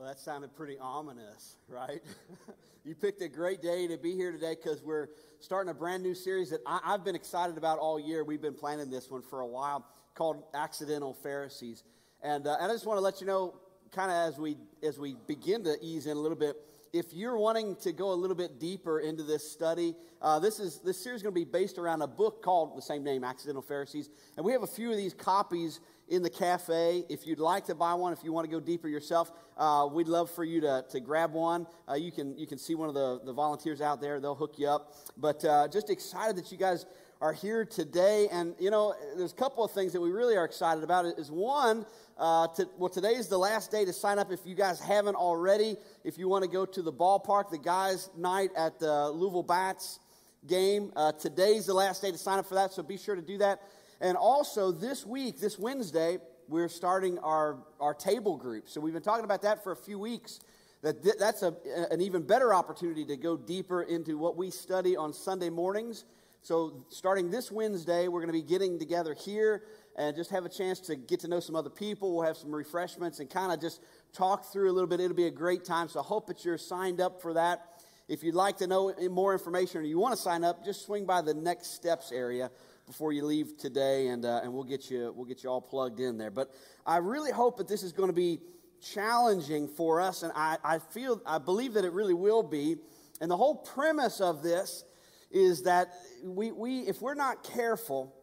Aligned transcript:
Well, 0.00 0.08
that 0.08 0.18
sounded 0.18 0.56
pretty 0.56 0.78
ominous, 0.80 1.56
right? 1.68 2.00
you 2.86 2.94
picked 2.94 3.20
a 3.20 3.28
great 3.28 3.60
day 3.60 3.86
to 3.86 3.98
be 3.98 4.12
here 4.14 4.32
today 4.32 4.54
because 4.54 4.82
we're 4.82 5.08
starting 5.40 5.70
a 5.70 5.74
brand 5.74 6.02
new 6.02 6.14
series 6.14 6.48
that 6.48 6.60
I, 6.64 6.80
have 6.84 7.04
been 7.04 7.14
excited 7.14 7.58
about 7.58 7.78
all 7.78 8.00
year. 8.00 8.24
We've 8.24 8.40
been 8.40 8.54
planning 8.54 8.88
this 8.88 9.10
one 9.10 9.20
for 9.20 9.40
a 9.40 9.46
while 9.46 9.84
called 10.14 10.42
Accidental 10.54 11.12
Pharisees. 11.12 11.84
And, 12.22 12.46
uh, 12.46 12.56
and 12.62 12.72
I 12.72 12.74
just 12.74 12.86
want 12.86 12.96
to 12.96 13.02
let 13.02 13.20
you 13.20 13.26
know, 13.26 13.56
kind 13.92 14.10
of 14.10 14.16
as 14.16 14.38
we, 14.38 14.56
as 14.82 14.98
we 14.98 15.16
begin 15.26 15.64
to 15.64 15.76
ease 15.82 16.06
in 16.06 16.16
a 16.16 16.20
little 16.20 16.38
bit, 16.38 16.56
if 16.92 17.12
you're 17.12 17.36
wanting 17.36 17.76
to 17.76 17.92
go 17.92 18.12
a 18.12 18.14
little 18.14 18.36
bit 18.36 18.58
deeper 18.58 19.00
into 19.00 19.22
this 19.22 19.50
study, 19.50 19.94
uh, 20.20 20.38
this 20.38 20.58
is 20.58 20.80
this 20.80 21.02
series 21.02 21.18
is 21.18 21.22
going 21.22 21.34
to 21.34 21.40
be 21.40 21.44
based 21.44 21.78
around 21.78 22.02
a 22.02 22.06
book 22.06 22.42
called 22.42 22.76
the 22.76 22.82
same 22.82 23.04
name, 23.04 23.22
Accidental 23.22 23.62
Pharisees, 23.62 24.10
and 24.36 24.44
we 24.44 24.52
have 24.52 24.62
a 24.62 24.66
few 24.66 24.90
of 24.90 24.96
these 24.96 25.14
copies 25.14 25.80
in 26.08 26.22
the 26.22 26.30
cafe. 26.30 27.04
If 27.08 27.26
you'd 27.26 27.38
like 27.38 27.66
to 27.66 27.74
buy 27.74 27.94
one, 27.94 28.12
if 28.12 28.24
you 28.24 28.32
want 28.32 28.44
to 28.44 28.50
go 28.50 28.58
deeper 28.58 28.88
yourself, 28.88 29.30
uh, 29.56 29.88
we'd 29.90 30.08
love 30.08 30.30
for 30.30 30.42
you 30.42 30.60
to, 30.62 30.84
to 30.90 31.00
grab 31.00 31.32
one. 31.32 31.66
Uh, 31.88 31.94
you, 31.94 32.10
can, 32.10 32.36
you 32.36 32.46
can 32.48 32.58
see 32.58 32.74
one 32.74 32.88
of 32.88 32.94
the, 32.94 33.20
the 33.24 33.32
volunteers 33.32 33.80
out 33.80 34.00
there, 34.00 34.18
they'll 34.18 34.34
hook 34.34 34.54
you 34.58 34.66
up. 34.66 34.96
But 35.16 35.44
uh, 35.44 35.68
just 35.68 35.88
excited 35.88 36.34
that 36.36 36.50
you 36.50 36.58
guys 36.58 36.86
are 37.20 37.32
here 37.32 37.64
today. 37.64 38.28
And, 38.32 38.54
you 38.58 38.70
know, 38.70 38.94
there's 39.16 39.32
a 39.32 39.36
couple 39.36 39.64
of 39.64 39.70
things 39.72 39.92
that 39.92 40.00
we 40.00 40.10
really 40.10 40.36
are 40.36 40.44
excited 40.44 40.82
about. 40.82 41.04
Is 41.04 41.30
one, 41.30 41.84
uh, 42.18 42.48
to, 42.48 42.68
well, 42.78 42.88
today 42.88 43.14
is 43.14 43.28
the 43.28 43.38
last 43.38 43.70
day 43.70 43.84
to 43.84 43.92
sign 43.92 44.18
up 44.18 44.32
if 44.32 44.40
you 44.44 44.54
guys 44.54 44.80
haven't 44.80 45.16
already. 45.16 45.76
If 46.04 46.18
you 46.18 46.28
want 46.28 46.44
to 46.44 46.50
go 46.50 46.64
to 46.64 46.82
the 46.82 46.92
ballpark, 46.92 47.50
the 47.50 47.58
guys' 47.58 48.08
night 48.16 48.50
at 48.56 48.78
the 48.78 49.10
Louisville 49.10 49.42
Bats 49.42 50.00
game, 50.46 50.92
uh, 50.96 51.12
today's 51.12 51.66
the 51.66 51.74
last 51.74 52.00
day 52.00 52.10
to 52.10 52.18
sign 52.18 52.38
up 52.38 52.46
for 52.46 52.54
that, 52.54 52.72
so 52.72 52.82
be 52.82 52.96
sure 52.96 53.14
to 53.14 53.22
do 53.22 53.38
that. 53.38 53.60
And 54.00 54.16
also, 54.16 54.72
this 54.72 55.04
week, 55.04 55.38
this 55.38 55.58
Wednesday, 55.58 56.18
we're 56.48 56.68
starting 56.68 57.18
our, 57.18 57.58
our 57.78 57.92
table 57.92 58.38
group. 58.38 58.68
So 58.68 58.80
we've 58.80 58.94
been 58.94 59.02
talking 59.02 59.26
about 59.26 59.42
that 59.42 59.62
for 59.62 59.72
a 59.72 59.76
few 59.76 59.98
weeks. 59.98 60.40
That 60.82 61.02
th- 61.02 61.16
that's 61.18 61.42
a, 61.42 61.54
an 61.90 62.00
even 62.00 62.22
better 62.22 62.54
opportunity 62.54 63.04
to 63.04 63.16
go 63.18 63.36
deeper 63.36 63.82
into 63.82 64.16
what 64.16 64.38
we 64.38 64.50
study 64.50 64.96
on 64.96 65.12
Sunday 65.12 65.50
mornings. 65.50 66.06
So 66.42 66.86
starting 66.88 67.30
this 67.30 67.52
Wednesday, 67.52 68.08
we're 68.08 68.20
going 68.20 68.32
to 68.32 68.32
be 68.32 68.42
getting 68.42 68.78
together 68.78 69.14
here 69.14 69.64
and 69.96 70.16
just 70.16 70.30
have 70.30 70.46
a 70.46 70.48
chance 70.48 70.80
to 70.80 70.96
get 70.96 71.20
to 71.20 71.28
know 71.28 71.38
some 71.38 71.54
other 71.54 71.68
people. 71.68 72.16
We'll 72.16 72.24
have 72.24 72.38
some 72.38 72.54
refreshments 72.54 73.20
and 73.20 73.28
kind 73.28 73.52
of 73.52 73.60
just 73.60 73.82
talk 74.14 74.50
through 74.50 74.70
a 74.70 74.72
little 74.72 74.88
bit. 74.88 75.00
It'll 75.00 75.14
be 75.14 75.26
a 75.26 75.30
great 75.30 75.66
time. 75.66 75.88
So 75.88 76.00
I 76.00 76.02
hope 76.02 76.26
that 76.28 76.42
you're 76.44 76.56
signed 76.56 77.00
up 77.00 77.20
for 77.20 77.34
that. 77.34 77.84
If 78.08 78.24
you'd 78.24 78.34
like 78.34 78.56
to 78.58 78.66
know 78.66 78.92
more 79.10 79.34
information 79.34 79.82
or 79.82 79.84
you 79.84 79.98
want 79.98 80.16
to 80.16 80.20
sign 80.20 80.42
up, 80.42 80.64
just 80.64 80.86
swing 80.86 81.04
by 81.04 81.20
the 81.20 81.34
next 81.34 81.74
steps 81.74 82.10
area 82.10 82.50
before 82.86 83.12
you 83.12 83.24
leave 83.24 83.56
today, 83.56 84.08
and, 84.08 84.24
uh, 84.24 84.40
and 84.42 84.52
we'll, 84.52 84.64
get 84.64 84.90
you, 84.90 85.12
we'll 85.14 85.26
get 85.26 85.44
you 85.44 85.50
all 85.50 85.60
plugged 85.60 86.00
in 86.00 86.18
there. 86.18 86.30
But 86.30 86.52
I 86.84 86.96
really 86.96 87.30
hope 87.30 87.58
that 87.58 87.68
this 87.68 87.84
is 87.84 87.92
going 87.92 88.08
to 88.08 88.14
be 88.14 88.40
challenging 88.80 89.68
for 89.68 90.00
us, 90.00 90.24
and 90.24 90.32
I, 90.34 90.56
I 90.64 90.78
feel, 90.78 91.22
I 91.24 91.38
believe 91.38 91.74
that 91.74 91.84
it 91.84 91.92
really 91.92 92.14
will 92.14 92.42
be. 92.42 92.78
And 93.20 93.30
the 93.30 93.36
whole 93.36 93.54
premise 93.54 94.20
of 94.20 94.42
this 94.42 94.84
is 95.30 95.62
that 95.62 95.92
we, 96.24 96.52
we, 96.52 96.80
if 96.80 97.00
we're 97.00 97.14
not 97.14 97.44
careful, 97.44 98.14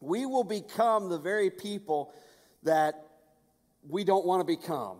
we 0.00 0.26
will 0.26 0.44
become 0.44 1.08
the 1.08 1.18
very 1.18 1.50
people 1.50 2.12
that 2.64 3.06
we 3.88 4.04
don't 4.04 4.26
want 4.26 4.40
to 4.40 4.44
become. 4.44 4.98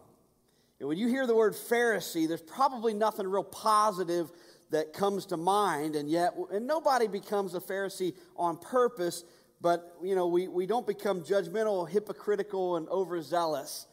And 0.81 0.89
when 0.89 0.99
you 0.99 1.09
hear 1.09 1.27
the 1.27 1.34
word 1.34 1.55
Pharisee, 1.55 2.27
there's 2.27 2.43
probably 2.43 2.95
nothing 2.95 3.27
real 3.27 3.45
positive 3.45 4.31
that 4.71 4.93
comes 4.93 5.27
to 5.27 5.37
mind, 5.37 5.97
and 5.97 6.09
yet, 6.09 6.34
and 6.51 6.67
nobody 6.67 7.07
becomes 7.07 7.55
a 7.55 7.61
Pharisee 7.61 8.15
on 8.37 8.56
purpose, 8.56 9.23
but, 9.61 9.97
you 10.03 10.17
know, 10.17 10.27
we, 10.27 10.49
we 10.49 10.67
don't 10.67 10.87
become 10.87 11.23
judgmental, 11.23 11.89
hypocritical, 11.89 12.77
and 12.77 12.89
overzealous 12.89 13.87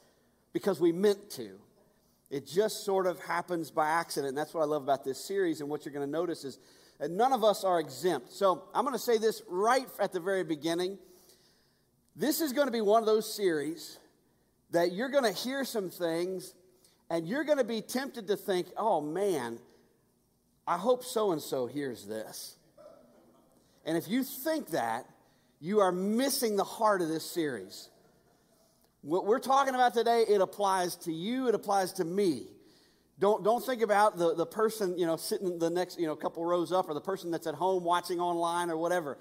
because 0.53 0.79
we 0.79 0.91
meant 0.91 1.29
to. 1.31 1.59
It 2.29 2.47
just 2.47 2.85
sort 2.85 3.07
of 3.07 3.19
happens 3.19 3.71
by 3.71 3.89
accident. 3.89 4.29
And 4.29 4.37
that's 4.37 4.53
what 4.53 4.61
I 4.61 4.65
love 4.65 4.83
about 4.83 5.03
this 5.03 5.23
series. 5.23 5.61
And 5.61 5.69
what 5.69 5.85
you're 5.85 5.93
going 5.93 6.07
to 6.07 6.11
notice 6.11 6.43
is 6.43 6.59
that 6.99 7.11
none 7.11 7.33
of 7.33 7.43
us 7.43 7.63
are 7.63 7.79
exempt. 7.79 8.31
So 8.31 8.63
I'm 8.73 8.83
going 8.83 8.93
to 8.93 8.99
say 8.99 9.17
this 9.17 9.41
right 9.47 9.87
at 9.99 10.11
the 10.11 10.19
very 10.19 10.43
beginning. 10.43 10.97
This 12.15 12.41
is 12.41 12.53
going 12.53 12.67
to 12.67 12.71
be 12.71 12.81
one 12.81 13.01
of 13.01 13.05
those 13.05 13.33
series 13.33 13.97
that 14.71 14.91
you're 14.91 15.09
going 15.09 15.23
to 15.23 15.31
hear 15.31 15.63
some 15.63 15.89
things 15.89 16.53
and 17.09 17.27
you're 17.27 17.43
going 17.43 17.57
to 17.57 17.63
be 17.63 17.81
tempted 17.81 18.27
to 18.27 18.35
think, 18.35 18.67
oh 18.77 19.01
man, 19.01 19.57
I 20.67 20.77
hope 20.77 21.03
so 21.03 21.31
and 21.31 21.41
so 21.41 21.65
hears 21.65 22.05
this. 22.05 22.55
And 23.85 23.97
if 23.97 24.07
you 24.07 24.23
think 24.23 24.69
that, 24.69 25.05
you 25.61 25.79
are 25.79 25.91
missing 25.91 26.55
the 26.55 26.63
heart 26.63 27.01
of 27.01 27.09
this 27.09 27.29
series. 27.29 27.89
What 29.01 29.25
we're 29.25 29.39
talking 29.39 29.75
about 29.75 29.93
today, 29.93 30.25
it 30.27 30.41
applies 30.41 30.95
to 30.97 31.11
you, 31.11 31.47
it 31.47 31.55
applies 31.55 31.93
to 31.93 32.05
me. 32.05 32.47
Don't, 33.19 33.43
don't 33.43 33.63
think 33.63 33.81
about 33.81 34.17
the, 34.17 34.33
the 34.33 34.45
person, 34.45 34.97
you 34.97 35.05
know, 35.05 35.17
sitting 35.17 35.59
the 35.59 35.69
next, 35.69 35.99
you 35.99 36.07
know, 36.07 36.15
couple 36.15 36.43
rows 36.45 36.71
up 36.71 36.87
or 36.87 36.93
the 36.93 37.01
person 37.01 37.31
that's 37.31 37.47
at 37.47 37.55
home 37.55 37.83
watching 37.83 38.19
online 38.19 38.69
or 38.69 38.77
whatever. 38.77 39.17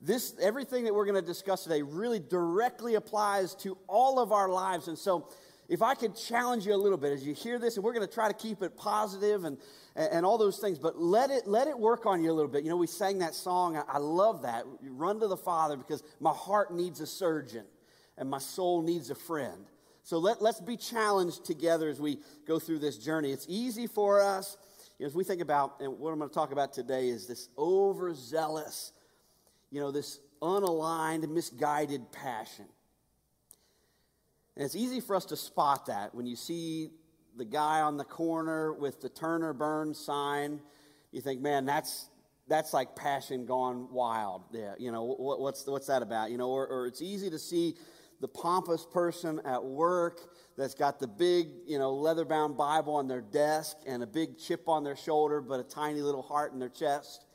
This, 0.00 0.34
everything 0.40 0.84
that 0.84 0.94
we're 0.94 1.04
going 1.04 1.20
to 1.20 1.26
discuss 1.26 1.62
today 1.62 1.82
really 1.82 2.18
directly 2.18 2.94
applies 2.94 3.54
to 3.56 3.76
all 3.86 4.18
of 4.18 4.32
our 4.32 4.48
lives. 4.48 4.88
And 4.88 4.98
so 4.98 5.28
if 5.68 5.82
I 5.82 5.94
could 5.94 6.16
challenge 6.16 6.66
you 6.66 6.74
a 6.74 6.76
little 6.76 6.96
bit 6.96 7.12
as 7.12 7.26
you 7.26 7.34
hear 7.34 7.58
this, 7.58 7.76
and 7.76 7.84
we're 7.84 7.92
going 7.92 8.06
to 8.06 8.12
try 8.12 8.26
to 8.26 8.34
keep 8.34 8.62
it 8.62 8.76
positive 8.76 9.44
and, 9.44 9.58
and, 9.94 10.24
all 10.24 10.38
those 10.38 10.58
things, 10.58 10.78
but 10.78 10.98
let 10.98 11.30
it, 11.30 11.46
let 11.46 11.68
it 11.68 11.78
work 11.78 12.06
on 12.06 12.22
you 12.22 12.32
a 12.32 12.34
little 12.34 12.50
bit. 12.50 12.64
You 12.64 12.70
know, 12.70 12.76
we 12.76 12.86
sang 12.86 13.18
that 13.18 13.34
song. 13.34 13.76
I, 13.76 13.82
I 13.86 13.98
love 13.98 14.42
that. 14.42 14.64
Run 14.82 15.20
to 15.20 15.28
the 15.28 15.36
Father 15.36 15.76
because 15.76 16.02
my 16.20 16.32
heart 16.32 16.74
needs 16.74 17.00
a 17.00 17.06
surgeon 17.06 17.64
and 18.16 18.28
my 18.28 18.38
soul 18.38 18.82
needs 18.82 19.10
a 19.10 19.14
friend. 19.14 19.66
So 20.02 20.18
let, 20.18 20.42
let's 20.42 20.60
be 20.60 20.76
challenged 20.76 21.44
together 21.44 21.88
as 21.88 22.00
we 22.00 22.18
go 22.46 22.58
through 22.58 22.80
this 22.80 22.98
journey. 22.98 23.32
It's 23.32 23.46
easy 23.48 23.86
for 23.86 24.20
us. 24.20 24.56
You 24.98 25.04
know, 25.04 25.08
as 25.08 25.14
we 25.14 25.24
think 25.24 25.40
about, 25.40 25.80
and 25.80 25.98
what 25.98 26.12
I'm 26.12 26.18
going 26.18 26.30
to 26.30 26.34
talk 26.34 26.52
about 26.52 26.72
today 26.72 27.08
is 27.08 27.26
this 27.26 27.48
overzealous, 27.56 28.92
you 29.70 29.80
know, 29.80 29.90
this 29.90 30.18
unaligned, 30.40 31.28
misguided 31.28 32.10
passion. 32.12 32.66
And 34.56 34.64
it's 34.64 34.76
easy 34.76 35.00
for 35.00 35.16
us 35.16 35.24
to 35.26 35.36
spot 35.36 35.86
that 35.86 36.14
when 36.14 36.26
you 36.26 36.36
see 36.36 36.90
the 37.36 37.44
guy 37.44 37.80
on 37.80 37.96
the 37.96 38.04
corner 38.04 38.72
with 38.72 39.00
the 39.00 39.08
Turner 39.08 39.52
Burn 39.52 39.94
sign. 39.94 40.60
You 41.10 41.20
think, 41.20 41.40
man, 41.40 41.64
that's 41.64 42.08
that's 42.48 42.72
like 42.72 42.94
passion 42.96 43.46
gone 43.46 43.88
wild. 43.92 44.42
Yeah, 44.52 44.74
you 44.78 44.92
know 44.92 45.04
what, 45.04 45.40
what's 45.40 45.66
what's 45.66 45.86
that 45.86 46.02
about? 46.02 46.30
You 46.30 46.38
know, 46.38 46.50
or, 46.50 46.66
or 46.66 46.86
it's 46.86 47.02
easy 47.02 47.30
to 47.30 47.38
see 47.38 47.76
the 48.22 48.28
pompous 48.28 48.86
person 48.86 49.42
at 49.44 49.62
work 49.62 50.20
that's 50.56 50.74
got 50.74 50.98
the 50.98 51.06
big, 51.06 51.48
you 51.66 51.78
know, 51.78 51.92
leather-bound 51.92 52.56
Bible 52.56 52.94
on 52.94 53.08
their 53.08 53.20
desk 53.20 53.76
and 53.86 54.02
a 54.02 54.06
big 54.06 54.38
chip 54.38 54.66
on 54.68 54.84
their 54.84 54.96
shoulder, 54.96 55.42
but 55.42 55.60
a 55.60 55.64
tiny 55.64 56.00
little 56.00 56.22
heart 56.22 56.54
in 56.54 56.58
their 56.58 56.70
chest. 56.70 57.26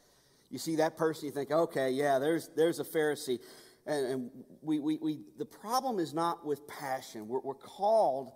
You 0.50 0.58
see 0.58 0.78
that 0.78 0.98
person, 0.98 1.28
you 1.28 1.32
think, 1.32 1.52
okay, 1.52 1.92
yeah, 1.92 2.18
there's 2.18 2.50
there's 2.56 2.80
a 2.80 2.84
Pharisee 2.84 3.40
and, 3.88 4.06
and 4.06 4.32
we, 4.62 4.80
we, 4.80 4.98
we, 4.98 5.20
the 5.38 5.46
problem 5.46 5.98
is 5.98 6.14
not 6.14 6.46
with 6.46 6.68
passion. 6.68 7.28
We're, 7.28 7.40
we're 7.40 7.54
called 7.54 8.34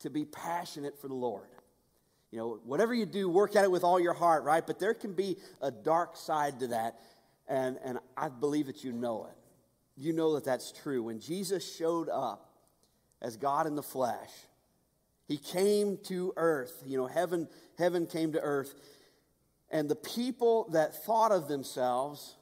to 0.00 0.10
be 0.10 0.24
passionate 0.24 1.00
for 1.00 1.08
the 1.08 1.14
Lord. 1.14 1.46
You 2.30 2.38
know, 2.38 2.60
whatever 2.64 2.92
you 2.92 3.06
do, 3.06 3.28
work 3.28 3.56
at 3.56 3.64
it 3.64 3.70
with 3.70 3.84
all 3.84 3.98
your 3.98 4.12
heart, 4.12 4.42
right? 4.44 4.66
But 4.66 4.78
there 4.78 4.92
can 4.92 5.14
be 5.14 5.36
a 5.62 5.70
dark 5.70 6.16
side 6.16 6.60
to 6.60 6.66
that, 6.68 6.98
and, 7.46 7.78
and 7.84 7.98
I 8.16 8.28
believe 8.28 8.66
that 8.66 8.84
you 8.84 8.92
know 8.92 9.28
it. 9.30 9.36
You 9.98 10.12
know 10.12 10.34
that 10.34 10.44
that's 10.44 10.70
true. 10.70 11.02
When 11.02 11.18
Jesus 11.18 11.76
showed 11.76 12.08
up 12.08 12.48
as 13.20 13.36
God 13.36 13.66
in 13.66 13.74
the 13.74 13.82
flesh, 13.82 14.30
he 15.26 15.36
came 15.36 15.98
to 16.04 16.32
earth. 16.36 16.82
You 16.86 16.98
know, 16.98 17.06
heaven, 17.06 17.48
heaven 17.76 18.06
came 18.06 18.32
to 18.32 18.40
earth. 18.40 18.74
And 19.70 19.88
the 19.88 19.96
people 19.96 20.68
that 20.70 21.04
thought 21.04 21.32
of 21.32 21.48
themselves 21.48 22.36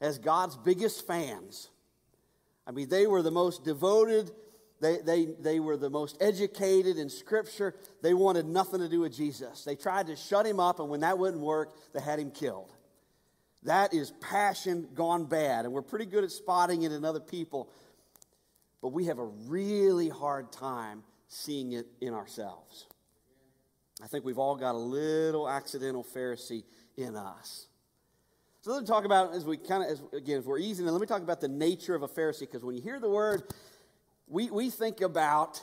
as 0.00 0.18
God's 0.18 0.56
biggest 0.56 1.06
fans. 1.06 1.70
I 2.66 2.72
mean, 2.72 2.88
they 2.88 3.06
were 3.06 3.22
the 3.22 3.30
most 3.30 3.64
devoted, 3.64 4.30
they, 4.80 4.98
they, 4.98 5.26
they 5.40 5.60
were 5.60 5.76
the 5.76 5.88
most 5.90 6.18
educated 6.20 6.98
in 6.98 7.08
Scripture. 7.08 7.74
They 8.02 8.12
wanted 8.12 8.46
nothing 8.46 8.80
to 8.80 8.88
do 8.88 9.00
with 9.00 9.14
Jesus. 9.14 9.64
They 9.64 9.76
tried 9.76 10.08
to 10.08 10.16
shut 10.16 10.44
him 10.44 10.58
up, 10.58 10.80
and 10.80 10.90
when 10.90 11.00
that 11.00 11.18
wouldn't 11.18 11.42
work, 11.42 11.72
they 11.94 12.00
had 12.00 12.18
him 12.18 12.32
killed. 12.32 12.72
That 13.64 13.94
is 13.94 14.12
passion 14.20 14.88
gone 14.94 15.26
bad, 15.26 15.64
and 15.64 15.72
we're 15.72 15.82
pretty 15.82 16.06
good 16.06 16.24
at 16.24 16.32
spotting 16.32 16.82
it 16.82 16.92
in 16.92 17.04
other 17.04 17.20
people, 17.20 17.70
but 18.80 18.88
we 18.88 19.04
have 19.04 19.18
a 19.18 19.24
really 19.24 20.08
hard 20.08 20.50
time 20.50 21.04
seeing 21.28 21.72
it 21.72 21.86
in 22.00 22.12
ourselves. 22.12 22.86
I 24.02 24.08
think 24.08 24.24
we've 24.24 24.38
all 24.38 24.56
got 24.56 24.74
a 24.74 24.78
little 24.78 25.48
accidental 25.48 26.02
Pharisee 26.02 26.64
in 26.96 27.14
us. 27.14 27.68
So 28.62 28.72
let 28.72 28.80
me 28.80 28.86
talk 28.86 29.04
about, 29.04 29.32
as 29.34 29.44
we 29.44 29.56
kind 29.56 29.90
of, 29.90 30.00
again, 30.12 30.38
if 30.38 30.44
we're 30.44 30.58
easing, 30.58 30.86
let 30.86 31.00
me 31.00 31.06
talk 31.06 31.22
about 31.22 31.40
the 31.40 31.48
nature 31.48 31.94
of 31.94 32.02
a 32.02 32.08
Pharisee, 32.08 32.40
because 32.40 32.64
when 32.64 32.74
you 32.74 32.82
hear 32.82 32.98
the 32.98 33.08
word, 33.08 33.44
we, 34.26 34.50
we 34.50 34.70
think 34.70 35.00
about 35.02 35.62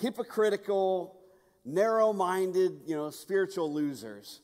hypocritical, 0.00 1.16
narrow 1.64 2.12
minded, 2.12 2.82
you 2.86 2.94
know, 2.94 3.10
spiritual 3.10 3.72
losers. 3.72 4.41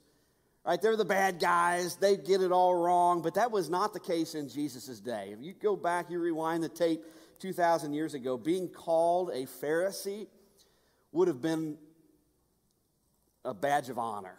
Right? 0.68 0.82
They're 0.82 0.96
the 0.96 1.04
bad 1.06 1.40
guys. 1.40 1.96
They 1.96 2.18
get 2.18 2.42
it 2.42 2.52
all 2.52 2.74
wrong. 2.74 3.22
But 3.22 3.36
that 3.36 3.50
was 3.50 3.70
not 3.70 3.94
the 3.94 4.00
case 4.00 4.34
in 4.34 4.50
Jesus' 4.50 5.00
day. 5.00 5.30
If 5.32 5.42
you 5.42 5.54
go 5.54 5.74
back, 5.76 6.10
you 6.10 6.18
rewind 6.18 6.62
the 6.62 6.68
tape 6.68 7.02
2,000 7.38 7.94
years 7.94 8.12
ago, 8.12 8.36
being 8.36 8.68
called 8.68 9.30
a 9.30 9.46
Pharisee 9.46 10.26
would 11.10 11.26
have 11.26 11.40
been 11.40 11.78
a 13.46 13.54
badge 13.54 13.88
of 13.88 13.98
honor. 13.98 14.36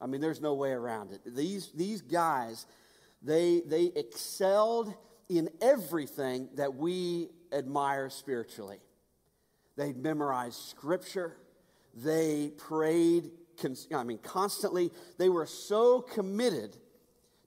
I 0.00 0.06
mean, 0.06 0.22
there's 0.22 0.40
no 0.40 0.54
way 0.54 0.70
around 0.70 1.12
it. 1.12 1.20
These, 1.36 1.70
these 1.72 2.00
guys, 2.00 2.64
they, 3.20 3.60
they 3.66 3.92
excelled 3.94 4.94
in 5.28 5.50
everything 5.60 6.48
that 6.54 6.76
we 6.76 7.28
admire 7.52 8.08
spiritually. 8.08 8.78
They 9.76 9.92
memorized 9.92 10.56
scripture. 10.70 11.36
They 11.94 12.52
prayed, 12.56 13.32
I 13.94 14.04
mean, 14.04 14.18
constantly. 14.18 14.90
They 15.18 15.28
were 15.28 15.46
so 15.46 16.00
committed 16.00 16.76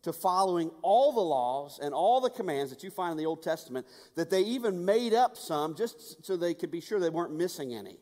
to 0.04 0.13
following 0.13 0.72
all 0.81 1.13
the 1.13 1.22
laws 1.22 1.80
and 1.81 1.94
all 1.94 2.22
the 2.22 2.30
commands 2.30 2.72
that 2.72 2.84
you 2.84 2.90
find 2.90 3.12
in 3.12 3.18
the 3.18 3.25
Old 3.25 3.44
Testament 3.44 3.86
that 4.16 4.30
they 4.30 4.42
even 4.42 4.84
made 4.84 5.13
up 5.13 5.38
some 5.38 5.75
just 5.75 6.25
so 6.25 6.36
they 6.36 6.54
could 6.54 6.72
be 6.72 6.81
sure 6.81 7.00
they 7.00 7.10
weren't 7.10 7.34
missing 7.34 7.74
any. 7.74 7.98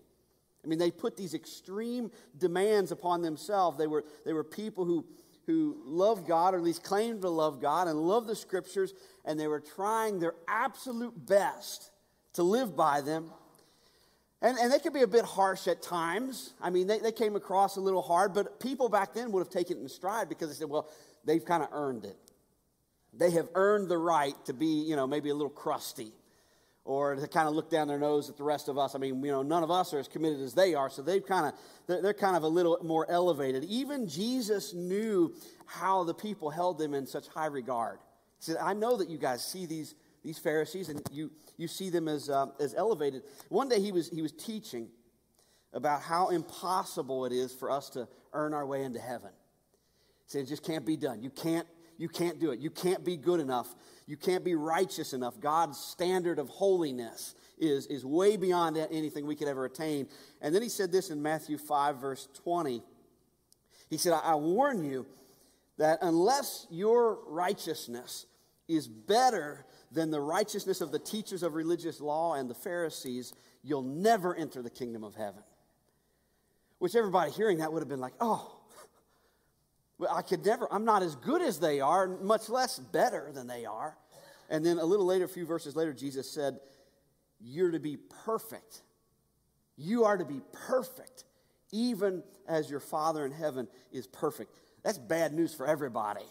I 0.64 0.68
mean, 0.68 0.80
they 0.80 0.92
put 0.92 1.16
these 1.16 1.34
extreme 1.34 2.12
demands 2.38 2.92
upon 2.92 3.22
themselves. 3.22 3.78
They 3.78 3.88
were, 3.88 4.04
they 4.26 4.34
were 4.34 4.44
people 4.44 4.86
who, 4.86 5.06
who 5.46 5.78
loved 5.86 6.28
God, 6.28 6.54
or 6.54 6.58
at 6.58 6.64
least 6.64 6.84
claimed 6.84 7.22
to 7.22 7.30
love 7.30 7.62
God, 7.62 7.88
and 7.88 7.98
loved 8.00 8.28
the 8.28 8.36
scriptures, 8.36 8.94
and 9.26 9.40
they 9.40 9.48
were 9.48 9.62
trying 9.62 10.20
their 10.20 10.36
absolute 10.48 11.26
best 11.26 11.92
to 12.34 12.44
live 12.44 12.76
by 12.76 13.02
them. 13.02 13.32
And, 14.42 14.58
and 14.58 14.72
they 14.72 14.80
could 14.80 14.94
be 14.94 15.02
a 15.02 15.08
bit 15.08 15.26
harsh 15.26 15.68
at 15.68 15.82
times. 15.82 16.54
I 16.62 16.70
mean, 16.70 16.88
they, 16.88 17.00
they 17.00 17.12
came 17.12 17.36
across 17.36 17.76
a 17.76 17.82
little 17.82 18.02
hard, 18.02 18.34
but 18.34 18.60
people 18.60 18.88
back 18.88 19.14
then 19.14 19.32
would 19.34 19.42
have 19.42 19.50
taken 19.50 19.78
it 19.78 19.82
in 19.82 19.90
stride 19.90 20.30
because 20.30 20.50
they 20.50 20.56
said, 20.56 20.70
well, 20.70 20.90
they've 21.26 21.44
kind 21.44 21.62
of 21.62 21.70
earned 21.74 22.06
it. 22.06 22.18
They 23.14 23.32
have 23.32 23.50
earned 23.56 23.90
the 23.90 23.98
right 23.98 24.34
to 24.46 24.54
be, 24.54 24.68
you 24.68 24.96
know, 24.96 25.08
maybe 25.08 25.30
a 25.30 25.34
little 25.34 25.50
crusty 25.50 26.14
or 26.86 27.16
to 27.16 27.28
kind 27.28 27.48
of 27.48 27.54
look 27.54 27.70
down 27.70 27.88
their 27.88 28.00
nose 28.00 28.30
at 28.30 28.38
the 28.38 28.44
rest 28.44 28.68
of 28.68 28.78
us. 28.78 28.96
I 28.96 28.98
mean, 28.98 29.24
you 29.24 29.32
know, 29.32 29.44
none 29.44 29.62
of 29.62 29.70
us 29.70 29.94
are 29.94 30.00
as 30.00 30.08
committed 30.08 30.40
as 30.42 30.54
they 30.54 30.74
are, 30.74 30.90
so 30.90 31.02
they've 31.02 31.26
kind 31.26 31.46
of, 31.46 31.54
they're, 31.86 32.02
they're 32.02 32.14
kind 32.14 32.36
of 32.36 32.44
a 32.44 32.48
little 32.48 32.80
more 32.84 33.10
elevated. 33.12 33.64
Even 33.66 34.08
Jesus 34.08 34.74
knew 34.74 35.34
how 35.66 36.04
the 36.04 36.14
people 36.16 36.50
held 36.50 36.80
them 36.80 36.94
in 36.94 37.06
such 37.06 37.28
high 37.28 37.46
regard. 37.48 38.00
He 38.40 38.46
said, 38.46 38.58
I 38.62 38.74
know 38.74 38.98
that 38.98 39.10
you 39.10 39.18
guys 39.18 39.46
see 39.46 39.66
these, 39.66 39.94
these 40.24 40.38
Pharisees 40.38 40.89
and 40.89 41.01
you, 41.12 41.31
you 41.57 41.68
see 41.68 41.89
them 41.89 42.07
as, 42.07 42.30
uh, 42.30 42.48
as 42.60 42.74
elevated. 42.75 43.24
One 43.50 43.69
day 43.69 43.80
he 43.80 43.92
was, 43.92 44.10
he 44.10 44.21
was 44.21 44.31
teaching 44.31 44.89
about 45.74 46.01
how 46.01 46.30
impossible 46.30 47.25
it 47.25 47.31
is 47.31 47.54
for 47.54 47.69
us 47.71 47.89
to 47.92 48.07
earn 48.33 48.54
our 48.54 48.66
way 48.66 48.83
into 48.83 49.00
heaven. 49.00 49.31
He 50.25 50.31
said, 50.31 50.42
it 50.42 50.48
just 50.48 50.63
can't 50.63 50.86
be 50.86 50.98
done. 50.98 51.21
You 51.21 51.30
can't, 51.30 51.68
you 51.98 52.10
can't 52.10 52.39
do 52.39 52.51
it. 52.51 52.60
You 52.60 52.69
can't 52.69 53.04
be 53.04 53.18
good 53.18 53.39
enough. 53.39 53.75
You 54.07 54.18
can't 54.18 54.44
be 54.44 54.56
righteous 54.56 55.13
enough. 55.13 55.39
God's 55.39 55.77
standard 55.77 56.39
of 56.39 56.50
holiness 56.50 57.36
is, 57.57 57.86
is 57.88 58.06
way 58.06 58.38
beyond 58.38 58.77
anything 58.77 59.27
we 59.27 59.36
could 59.36 59.48
ever 59.48 59.66
attain. 59.66 60.07
And 60.42 60.54
then 60.56 60.62
he 60.62 60.69
said 60.69 60.92
this 60.92 61.10
in 61.10 61.21
Matthew 61.21 61.57
5, 61.57 61.98
verse 61.98 62.27
20. 62.44 62.81
He 63.89 63.98
said, 63.98 64.13
I, 64.13 64.19
I 64.19 64.36
warn 64.36 64.83
you 64.83 65.06
that 65.77 66.00
unless 66.01 66.68
your 66.69 67.19
righteousness 67.27 68.25
is 68.69 68.88
better 68.88 69.66
than 69.92 70.12
the 70.12 70.21
righteousness 70.21 70.80
of 70.80 70.92
the 70.92 71.00
teachers 71.00 71.44
of 71.44 71.56
religious 71.56 72.00
law 72.00 72.36
and 72.36 72.50
the 72.50 72.56
Pharisees, 72.56 73.33
you'll 73.63 73.81
never 73.81 74.36
enter 74.36 74.62
the 74.62 74.69
kingdom 74.69 75.04
of 75.04 75.16
heaven. 75.16 75.44
Which 76.77 76.95
everybody 76.95 77.31
hearing 77.31 77.57
that 77.57 77.74
would 77.74 77.81
have 77.81 77.89
been 77.89 78.00
like, 78.00 78.13
oh, 78.21 78.56
well, 79.98 80.16
I 80.16 80.21
could 80.21 80.45
never, 80.45 80.71
I'm 80.71 80.86
not 80.86 81.04
as 81.04 81.16
good 81.16 81.42
as 81.42 81.60
they 81.60 81.81
are, 81.81 82.07
much 82.07 82.48
less 82.48 82.80
better 82.80 83.31
than 83.33 83.48
they 83.48 83.66
are. 83.66 83.98
And 84.50 84.66
then 84.66 84.77
a 84.77 84.86
little 84.86 85.06
later, 85.06 85.25
a 85.25 85.30
few 85.30 85.45
verses 85.45 85.75
later, 85.75 85.94
Jesus 85.94 86.30
said, 86.31 86.60
You're 87.39 87.71
to 87.71 87.80
be 87.80 87.98
perfect. 88.24 88.81
You 89.77 90.06
are 90.06 90.18
to 90.18 90.25
be 90.25 90.42
perfect, 90.68 91.25
even 91.71 92.24
as 92.48 92.69
your 92.69 92.80
Father 92.80 93.25
in 93.25 93.31
heaven 93.31 93.68
is 93.92 94.07
perfect. 94.07 94.51
That's 94.83 94.98
bad 94.98 95.33
news 95.33 95.54
for 95.54 95.68
everybody. 95.68 96.25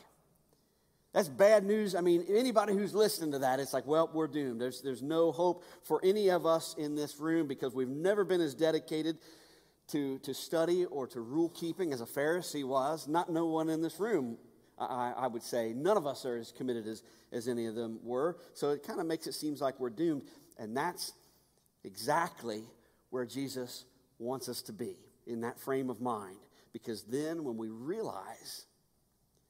That's 1.15 1.29
bad 1.29 1.65
news. 1.65 1.95
I 1.95 2.01
mean, 2.01 2.25
anybody 2.29 2.75
who's 2.75 2.95
listening 2.95 3.33
to 3.33 3.39
that, 3.41 3.61
it's 3.61 3.73
like, 3.73 3.87
well, 3.87 4.11
we're 4.13 4.27
doomed. 4.27 4.61
There's, 4.61 4.83
there's 4.83 5.03
no 5.03 5.33
hope 5.33 5.65
for 5.83 6.01
any 6.05 6.29
of 6.29 6.45
us 6.45 6.75
in 6.79 6.95
this 6.95 7.19
room 7.19 7.47
because 7.47 7.75
we've 7.75 7.89
never 7.89 8.25
been 8.25 8.43
as 8.43 8.55
dedicated 8.55 9.19
to, 9.89 10.19
to 10.19 10.35
study 10.35 10.85
or 10.85 11.07
to 11.09 11.21
rule 11.21 11.49
keeping 11.49 11.93
as 11.95 12.03
a 12.03 12.07
Pharisee 12.07 12.65
was. 12.65 13.09
Not 13.09 13.31
no 13.31 13.47
one 13.47 13.71
in 13.71 13.81
this 13.81 13.99
room, 13.99 14.37
I, 14.79 15.15
I 15.17 15.27
would 15.29 15.43
say. 15.43 15.73
None 15.75 15.97
of 15.97 16.07
us 16.07 16.27
are 16.27 16.37
as 16.37 16.53
committed 16.53 16.87
as, 16.87 17.03
as 17.33 17.49
any 17.49 17.67
of 17.67 17.75
them 17.75 18.01
were. 18.03 18.37
So 18.53 18.71
it 18.71 18.87
kind 18.87 19.01
of 19.01 19.07
makes 19.07 19.27
it 19.27 19.33
seem 19.33 19.55
like 19.57 19.81
we're 19.81 19.91
doomed. 19.91 20.25
And 20.59 20.77
that's 20.77 21.15
exactly 21.85 22.65
where 23.09 23.25
Jesus 23.25 23.87
wants 24.19 24.51
us 24.51 24.61
to 24.63 24.75
be, 24.75 24.97
in 25.27 25.41
that 25.41 25.59
frame 25.59 25.89
of 25.89 26.03
mind. 26.03 26.37
Because 26.75 27.03
then 27.05 27.45
when 27.45 27.57
we 27.57 27.71
realize 27.71 28.67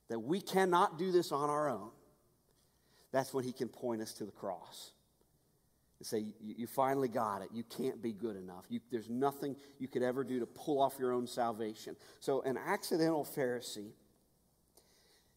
that 0.09 0.19
we 0.19 0.41
cannot 0.41 0.99
do 0.99 1.13
this 1.13 1.33
on 1.33 1.51
our 1.51 1.69
own, 1.69 1.91
that's 3.13 3.33
when 3.33 3.45
he 3.45 3.53
can 3.53 3.69
point 3.69 4.03
us 4.03 4.13
to 4.15 4.25
the 4.25 4.33
cross 4.33 4.93
and 5.99 6.07
say, 6.07 6.25
you, 6.41 6.67
finally 6.67 7.09
got 7.09 7.43
it. 7.43 7.49
You 7.53 7.65
can't 7.65 8.01
be 8.01 8.13
good 8.13 8.37
enough. 8.37 8.65
You, 8.69 8.81
there's 8.91 9.11
nothing 9.11 9.57
you 9.79 9.89
could 9.89 10.03
ever 10.03 10.23
do 10.23 10.39
to 10.41 10.47
pull 10.47 10.81
off 10.81 10.95
your 10.99 11.13
own 11.13 11.27
salvation. 11.27 11.97
So, 12.21 12.43
an 12.43 12.57
accidental 12.57 13.25
Pharisee 13.25 13.91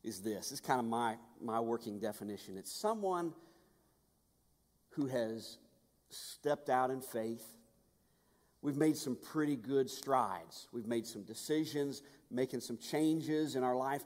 is 0.03 0.19
this. 0.19 0.49
This 0.49 0.51
is 0.53 0.59
kind 0.59 0.79
of 0.79 0.85
my, 0.85 1.15
my 1.41 1.59
working 1.59 1.99
definition. 1.99 2.57
It's 2.57 2.71
someone 2.71 3.33
who 4.91 5.07
has 5.07 5.57
stepped 6.09 6.69
out 6.69 6.91
in 6.91 7.01
faith. 7.01 7.45
We've 8.61 8.77
made 8.77 8.97
some 8.97 9.15
pretty 9.15 9.55
good 9.55 9.89
strides. 9.89 10.67
We've 10.71 10.85
made 10.85 11.07
some 11.07 11.23
decisions, 11.23 12.03
making 12.29 12.59
some 12.59 12.77
changes 12.77 13.55
in 13.55 13.63
our 13.63 13.75
life. 13.75 14.03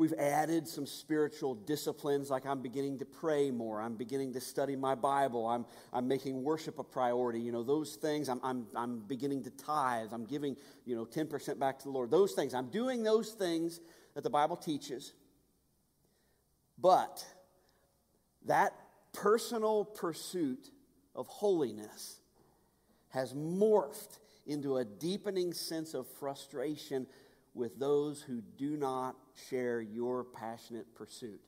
We've 0.00 0.14
added 0.14 0.66
some 0.66 0.86
spiritual 0.86 1.54
disciplines, 1.54 2.30
like 2.30 2.46
I'm 2.46 2.62
beginning 2.62 3.00
to 3.00 3.04
pray 3.04 3.50
more. 3.50 3.82
I'm 3.82 3.96
beginning 3.96 4.32
to 4.32 4.40
study 4.40 4.74
my 4.74 4.94
Bible. 4.94 5.46
I'm, 5.46 5.66
I'm 5.92 6.08
making 6.08 6.42
worship 6.42 6.78
a 6.78 6.82
priority. 6.82 7.38
You 7.38 7.52
know, 7.52 7.62
those 7.62 7.96
things. 7.96 8.30
I'm, 8.30 8.40
I'm, 8.42 8.66
I'm 8.74 9.00
beginning 9.00 9.42
to 9.44 9.50
tithe. 9.50 10.08
I'm 10.12 10.24
giving, 10.24 10.56
you 10.86 10.96
know, 10.96 11.04
10% 11.04 11.58
back 11.58 11.80
to 11.80 11.84
the 11.84 11.90
Lord. 11.90 12.10
Those 12.10 12.32
things. 12.32 12.54
I'm 12.54 12.70
doing 12.70 13.02
those 13.02 13.32
things 13.32 13.78
that 14.14 14.24
the 14.24 14.30
Bible 14.30 14.56
teaches. 14.56 15.12
But 16.78 17.22
that 18.46 18.72
personal 19.12 19.84
pursuit 19.84 20.70
of 21.14 21.26
holiness 21.26 22.20
has 23.10 23.34
morphed 23.34 24.18
into 24.46 24.78
a 24.78 24.84
deepening 24.86 25.52
sense 25.52 25.92
of 25.92 26.08
frustration 26.08 27.06
with 27.54 27.78
those 27.78 28.22
who 28.22 28.42
do 28.56 28.76
not 28.76 29.16
share 29.48 29.80
your 29.80 30.24
passionate 30.24 30.94
pursuit. 30.94 31.40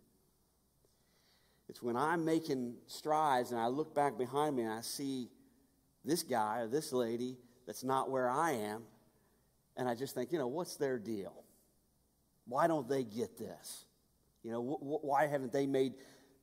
It's 1.69 1.83
when 1.83 1.97
I'm 1.97 2.25
making 2.25 2.75
strides 2.87 3.51
and 3.53 3.61
I 3.61 3.69
look 3.69 3.95
back 3.95 4.19
behind 4.19 4.57
me 4.57 4.65
and 4.65 4.73
I 4.73 4.81
see 4.83 5.29
this 6.05 6.23
guy 6.23 6.61
or 6.61 6.69
this 6.69 6.93
lady 6.93 7.39
that's 7.67 7.85
not 7.85 8.11
where 8.11 8.29
I 8.29 8.53
am, 8.53 8.83
and 9.77 9.89
I 9.89 9.95
just 9.95 10.15
think, 10.15 10.33
you 10.33 10.39
know, 10.39 10.49
what's 10.49 10.77
their 10.77 10.99
deal? 10.99 11.33
Why 12.47 12.67
don't 12.67 12.89
they 12.89 13.05
get 13.05 13.39
this? 13.39 13.87
You 14.43 14.51
know, 14.51 14.63
wh- 14.63 14.81
wh- 14.81 15.05
why 15.05 15.27
haven't 15.27 15.53
they 15.53 15.67
made 15.67 15.95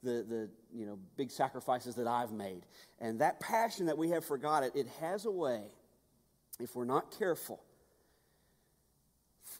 the, 0.02 0.26
the 0.28 0.50
you 0.74 0.86
know, 0.86 0.98
big 1.18 1.30
sacrifices 1.30 1.96
that 1.96 2.08
I've 2.08 2.32
made? 2.32 2.66
And 3.00 3.20
that 3.20 3.40
passion 3.40 3.88
that 3.88 3.98
we 3.98 4.10
have 4.12 4.24
for 4.24 4.38
God, 4.38 4.64
it, 4.64 4.72
it 4.76 4.88
has 5.02 5.26
a 5.26 5.32
way, 5.32 5.64
if 6.60 6.76
we're 6.76 6.86
not 6.86 7.18
careful, 7.20 7.62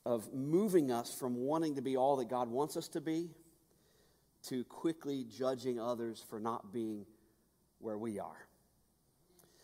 of 0.06 0.34
moving 0.34 0.92
us 0.92 1.14
from 1.14 1.36
wanting 1.36 1.76
to 1.76 1.82
be 1.82 1.98
all 1.98 2.16
that 2.18 2.30
God 2.30 2.50
wants 2.50 2.78
us 2.78 2.88
to 2.90 3.02
be 3.02 3.30
to 4.44 4.64
quickly 4.66 5.26
judging 5.38 5.80
others 5.80 6.24
for 6.30 6.40
not 6.40 6.72
being 6.72 7.06
where 7.80 7.98
we 7.98 8.20
are. 8.20 8.48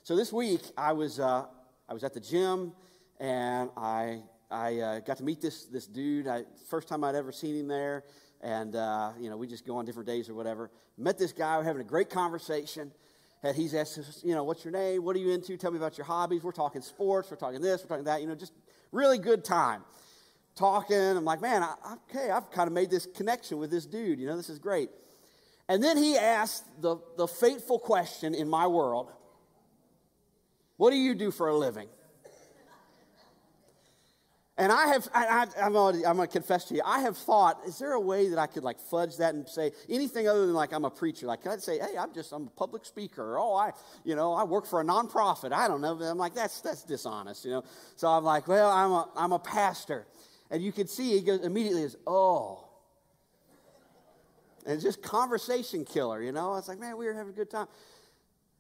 So 0.03 0.15
this 0.15 0.31
week, 0.31 0.61
I 0.77 0.93
was, 0.93 1.19
uh, 1.19 1.45
I 1.87 1.93
was 1.93 2.03
at 2.03 2.13
the 2.13 2.19
gym 2.19 2.73
and 3.19 3.69
I, 3.77 4.21
I 4.51 4.79
uh, 4.79 4.99
got 4.99 5.17
to 5.17 5.23
meet 5.23 5.41
this, 5.41 5.65
this 5.65 5.87
dude. 5.87 6.27
I, 6.27 6.43
first 6.69 6.87
time 6.87 7.03
I'd 7.03 7.15
ever 7.15 7.31
seen 7.31 7.55
him 7.55 7.67
there. 7.67 8.03
And, 8.41 8.75
uh, 8.75 9.13
you 9.19 9.29
know, 9.29 9.37
we 9.37 9.47
just 9.47 9.65
go 9.65 9.77
on 9.77 9.85
different 9.85 10.07
days 10.07 10.29
or 10.29 10.35
whatever. 10.35 10.69
Met 10.97 11.17
this 11.17 11.31
guy. 11.31 11.57
We're 11.57 11.63
having 11.63 11.81
a 11.81 11.85
great 11.85 12.09
conversation. 12.09 12.91
And 13.41 13.55
he's 13.55 13.73
asked 13.73 13.97
us, 13.97 14.21
you 14.23 14.35
know, 14.35 14.43
what's 14.43 14.63
your 14.63 14.73
name? 14.73 15.03
What 15.03 15.15
are 15.15 15.19
you 15.19 15.31
into? 15.31 15.57
Tell 15.57 15.71
me 15.71 15.77
about 15.77 15.97
your 15.97 16.05
hobbies. 16.05 16.43
We're 16.43 16.51
talking 16.51 16.81
sports. 16.81 17.31
We're 17.31 17.37
talking 17.37 17.61
this. 17.61 17.81
We're 17.81 17.89
talking 17.89 18.05
that. 18.05 18.21
You 18.21 18.27
know, 18.27 18.35
just 18.35 18.53
really 18.91 19.17
good 19.17 19.43
time 19.43 19.81
talking. 20.55 20.97
I'm 20.97 21.25
like, 21.25 21.41
man, 21.41 21.63
I, 21.63 21.95
okay, 22.09 22.31
I've 22.31 22.49
kind 22.51 22.67
of 22.67 22.73
made 22.73 22.89
this 22.89 23.05
connection 23.05 23.57
with 23.57 23.71
this 23.71 23.85
dude. 23.85 24.19
You 24.19 24.27
know, 24.27 24.37
this 24.37 24.49
is 24.49 24.59
great. 24.59 24.89
And 25.67 25.83
then 25.83 25.97
he 25.97 26.17
asked 26.17 26.63
the, 26.81 26.97
the 27.17 27.27
fateful 27.27 27.79
question 27.79 28.35
in 28.35 28.47
my 28.47 28.67
world 28.67 29.11
What 30.77 30.91
do 30.91 30.97
you 30.97 31.15
do 31.15 31.31
for 31.31 31.47
a 31.47 31.55
living? 31.55 31.87
And 34.57 34.71
I 34.71 34.87
have, 34.87 35.09
I, 35.13 35.47
am 35.57 35.73
going 35.73 36.01
to 36.01 36.27
confess 36.27 36.63
to 36.65 36.75
you, 36.75 36.81
I 36.85 37.01
have 37.01 37.17
thought, 37.17 37.59
is 37.67 37.77
there 37.77 37.91
a 37.91 37.99
way 37.99 38.29
that 38.29 38.39
I 38.39 38.47
could 38.47 38.63
like 38.63 38.79
fudge 38.79 39.17
that 39.17 39.33
and 39.33 39.45
say 39.49 39.73
anything 39.89 40.29
other 40.29 40.45
than 40.45 40.55
like 40.55 40.71
I'm 40.71 40.85
a 40.85 40.89
preacher? 40.89 41.25
Like, 41.25 41.43
can 41.43 41.51
I 41.51 41.57
say, 41.57 41.77
hey, 41.77 41.97
I'm 41.99 42.13
just, 42.13 42.31
I'm 42.31 42.47
a 42.47 42.51
public 42.51 42.85
speaker. 42.85 43.35
Or, 43.35 43.39
oh, 43.39 43.53
I, 43.53 43.71
you 44.05 44.15
know, 44.15 44.31
I 44.31 44.45
work 44.45 44.65
for 44.65 44.79
a 44.79 44.83
nonprofit. 44.85 45.51
I 45.51 45.67
don't 45.67 45.81
know. 45.81 45.99
I'm 45.99 46.17
like, 46.17 46.33
that's, 46.33 46.61
that's 46.61 46.83
dishonest, 46.83 47.43
you 47.43 47.51
know? 47.51 47.63
So 47.97 48.07
I'm 48.07 48.23
like, 48.23 48.47
well, 48.47 48.71
I'm 48.71 48.91
a, 48.91 49.09
I'm 49.17 49.31
a 49.33 49.39
pastor. 49.39 50.07
And 50.51 50.61
you 50.61 50.71
can 50.71 50.87
see 50.87 51.11
he 51.11 51.21
goes 51.21 51.41
immediately 51.41 51.83
is, 51.83 51.97
oh. 52.05 52.67
And 54.65 54.75
it's 54.75 54.83
just 54.83 55.01
conversation 55.01 55.85
killer, 55.85 56.21
you 56.21 56.31
know? 56.31 56.55
It's 56.55 56.67
like, 56.67 56.79
man, 56.79 56.97
we 56.97 57.05
were 57.05 57.13
having 57.13 57.33
a 57.33 57.35
good 57.35 57.49
time. 57.49 57.67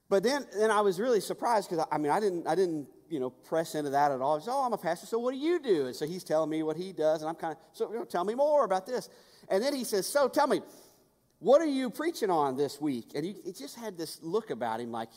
But 0.07 0.23
then, 0.23 0.45
then 0.55 0.69
I 0.69 0.81
was 0.81 0.99
really 0.99 1.19
surprised 1.19 1.69
because 1.69 1.85
I 1.91 1.97
mean, 1.97 2.11
I 2.11 2.19
didn't, 2.19 2.47
I 2.47 2.55
didn't 2.55 2.87
you 3.09 3.19
know, 3.19 3.29
press 3.29 3.75
into 3.75 3.91
that 3.91 4.11
at 4.11 4.21
all. 4.21 4.39
Said, 4.39 4.51
oh, 4.51 4.63
I'm 4.63 4.73
a 4.73 4.77
pastor, 4.77 5.05
so 5.05 5.19
what 5.19 5.31
do 5.31 5.37
you 5.37 5.59
do? 5.59 5.87
And 5.87 5.95
so 5.95 6.05
he's 6.05 6.23
telling 6.23 6.49
me 6.49 6.63
what 6.63 6.77
he 6.77 6.91
does, 6.91 7.21
and 7.21 7.29
I'm 7.29 7.35
kind 7.35 7.53
of, 7.53 7.59
so 7.73 7.91
you 7.91 7.99
know, 7.99 8.05
tell 8.05 8.23
me 8.23 8.35
more 8.35 8.65
about 8.65 8.85
this. 8.85 9.09
And 9.49 9.63
then 9.63 9.73
he 9.73 9.83
says, 9.83 10.07
so 10.07 10.27
tell 10.27 10.47
me, 10.47 10.61
what 11.39 11.61
are 11.61 11.67
you 11.67 11.89
preaching 11.89 12.29
on 12.29 12.57
this 12.57 12.81
week? 12.81 13.09
And 13.13 13.23
he, 13.23 13.35
he 13.43 13.51
just 13.51 13.75
had 13.75 13.97
this 13.97 14.19
look 14.23 14.49
about 14.49 14.79
him 14.79 14.91
like 14.91 15.09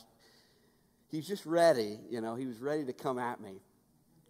he's 1.09 1.27
just 1.27 1.45
ready, 1.45 1.97
you 2.09 2.21
know, 2.21 2.35
he 2.35 2.45
was 2.45 2.59
ready 2.59 2.85
to 2.85 2.93
come 2.93 3.17
at 3.17 3.41
me. 3.41 3.61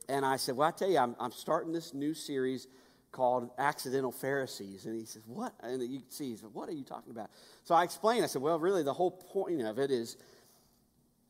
And 0.09 0.25
I 0.25 0.35
said, 0.37 0.57
well, 0.57 0.67
I 0.67 0.71
tell 0.71 0.89
you, 0.89 0.97
I'm, 0.97 1.15
I'm 1.19 1.31
starting 1.31 1.71
this 1.71 1.93
new 1.93 2.13
series 2.13 2.67
called 3.11 3.49
Accidental 3.57 4.11
Pharisees. 4.11 4.85
And 4.85 4.99
he 4.99 5.05
says, 5.05 5.23
what? 5.27 5.53
And 5.61 5.81
you 5.81 5.99
can 5.99 6.09
see, 6.09 6.31
he 6.31 6.35
said, 6.35 6.49
what 6.51 6.67
are 6.67 6.73
you 6.73 6.83
talking 6.83 7.11
about? 7.11 7.29
So 7.63 7.75
I 7.75 7.83
explained, 7.83 8.23
I 8.23 8.27
said, 8.27 8.41
well, 8.41 8.59
really, 8.59 8.83
the 8.83 8.93
whole 8.93 9.11
point 9.11 9.61
of 9.61 9.77
it 9.79 9.91
is 9.91 10.17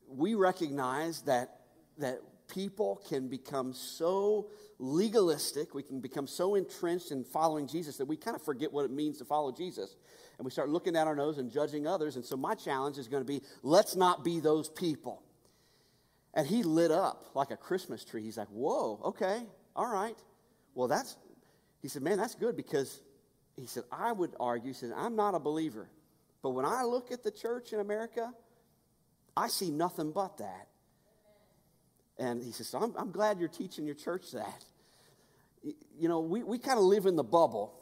we 0.08 0.34
recognize 0.34 1.22
that 1.22 1.56
that 1.98 2.20
people 2.48 3.00
can 3.08 3.28
become 3.28 3.72
so 3.72 4.48
legalistic, 4.78 5.74
we 5.74 5.82
can 5.82 6.00
become 6.00 6.26
so 6.26 6.54
entrenched 6.54 7.12
in 7.12 7.22
following 7.22 7.68
Jesus 7.68 7.98
that 7.98 8.06
we 8.06 8.16
kind 8.16 8.34
of 8.34 8.42
forget 8.42 8.72
what 8.72 8.84
it 8.84 8.90
means 8.90 9.18
to 9.18 9.24
follow 9.24 9.52
Jesus. 9.52 9.94
And 10.38 10.44
we 10.44 10.50
start 10.50 10.70
looking 10.70 10.96
at 10.96 11.06
our 11.06 11.14
nose 11.14 11.36
and 11.36 11.50
judging 11.52 11.86
others. 11.86 12.16
And 12.16 12.24
so 12.24 12.36
my 12.36 12.54
challenge 12.54 12.96
is 12.96 13.06
going 13.06 13.22
to 13.22 13.26
be 13.26 13.42
let's 13.62 13.94
not 13.94 14.24
be 14.24 14.40
those 14.40 14.70
people. 14.70 15.22
And 16.34 16.46
he 16.46 16.62
lit 16.62 16.90
up 16.90 17.30
like 17.34 17.50
a 17.50 17.56
Christmas 17.56 18.04
tree. 18.04 18.22
He's 18.22 18.38
like, 18.38 18.48
whoa, 18.48 19.00
okay, 19.04 19.42
all 19.74 19.88
right. 19.88 20.16
Well, 20.74 20.88
that's, 20.88 21.16
he 21.82 21.88
said, 21.88 22.02
man, 22.02 22.18
that's 22.18 22.34
good 22.34 22.56
because 22.56 23.00
he 23.56 23.66
said, 23.66 23.82
I 23.90 24.12
would 24.12 24.34
argue, 24.38 24.68
he 24.68 24.74
said, 24.74 24.92
I'm 24.96 25.16
not 25.16 25.34
a 25.34 25.40
believer. 25.40 25.88
But 26.42 26.50
when 26.50 26.64
I 26.64 26.84
look 26.84 27.10
at 27.10 27.22
the 27.22 27.30
church 27.30 27.72
in 27.72 27.80
America, 27.80 28.32
I 29.36 29.48
see 29.48 29.70
nothing 29.70 30.12
but 30.12 30.38
that. 30.38 30.68
And 32.18 32.42
he 32.42 32.52
says, 32.52 32.68
so 32.68 32.78
I'm, 32.78 32.94
I'm 32.96 33.10
glad 33.10 33.38
you're 33.38 33.48
teaching 33.48 33.86
your 33.86 33.94
church 33.94 34.32
that. 34.32 34.64
You 35.62 36.08
know, 36.08 36.20
we, 36.20 36.42
we 36.42 36.58
kind 36.58 36.78
of 36.78 36.84
live 36.84 37.06
in 37.06 37.16
the 37.16 37.24
bubble 37.24 37.74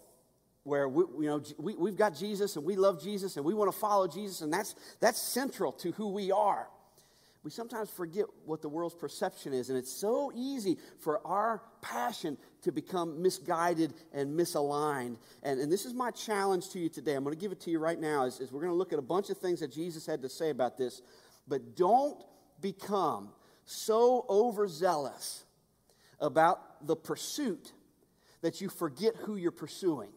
where 0.65 0.89
we, 0.89 1.25
you 1.25 1.31
know, 1.31 1.43
we, 1.59 1.75
we've 1.75 1.97
got 1.97 2.17
Jesus 2.17 2.57
and 2.57 2.65
we 2.65 2.77
love 2.77 3.03
Jesus 3.03 3.37
and 3.37 3.45
we 3.45 3.55
want 3.55 3.73
to 3.73 3.79
follow 3.79 4.07
Jesus, 4.07 4.41
and 4.41 4.53
that's, 4.53 4.75
that's 5.01 5.21
central 5.21 5.73
to 5.73 5.93
who 5.93 6.09
we 6.09 6.31
are. 6.31 6.69
We 7.49 7.53
sometimes 7.53 7.89
forget 7.89 8.27
what 8.45 8.61
the 8.61 8.69
world's 8.69 8.95
perception 8.95 9.55
is, 9.55 9.71
and 9.71 9.79
it's 9.79 9.91
so 9.91 10.31
easy 10.37 10.77
for 10.99 11.27
our 11.27 11.63
passion 11.81 12.37
to 12.61 12.71
become 12.71 13.23
misguided 13.23 13.95
and 14.13 14.39
misaligned. 14.39 15.17
And, 15.43 15.59
and 15.59 15.73
this 15.73 15.87
is 15.87 15.95
my 15.95 16.11
challenge 16.11 16.69
to 16.73 16.79
you 16.79 16.91
today. 16.91 17.15
I'm 17.15 17.25
going 17.25 17.35
to 17.35 17.41
give 17.41 17.51
it 17.51 17.61
to 17.61 17.71
you 17.71 17.79
right 17.79 17.99
now. 17.99 18.27
Is, 18.27 18.39
is 18.41 18.53
we're 18.53 18.61
going 18.61 18.73
to 18.73 18.77
look 18.77 18.93
at 18.93 18.99
a 18.99 19.01
bunch 19.01 19.31
of 19.31 19.39
things 19.39 19.61
that 19.61 19.73
Jesus 19.73 20.05
had 20.05 20.21
to 20.21 20.29
say 20.29 20.51
about 20.51 20.77
this, 20.77 21.01
but 21.49 21.75
don't 21.75 22.23
become 22.61 23.31
so 23.65 24.27
overzealous 24.29 25.43
about 26.21 26.87
the 26.87 26.97
pursuit 26.97 27.73
that 28.43 28.61
you 28.61 28.69
forget 28.69 29.17
who 29.17 29.37
you're 29.37 29.53
pursuing. 29.53 30.11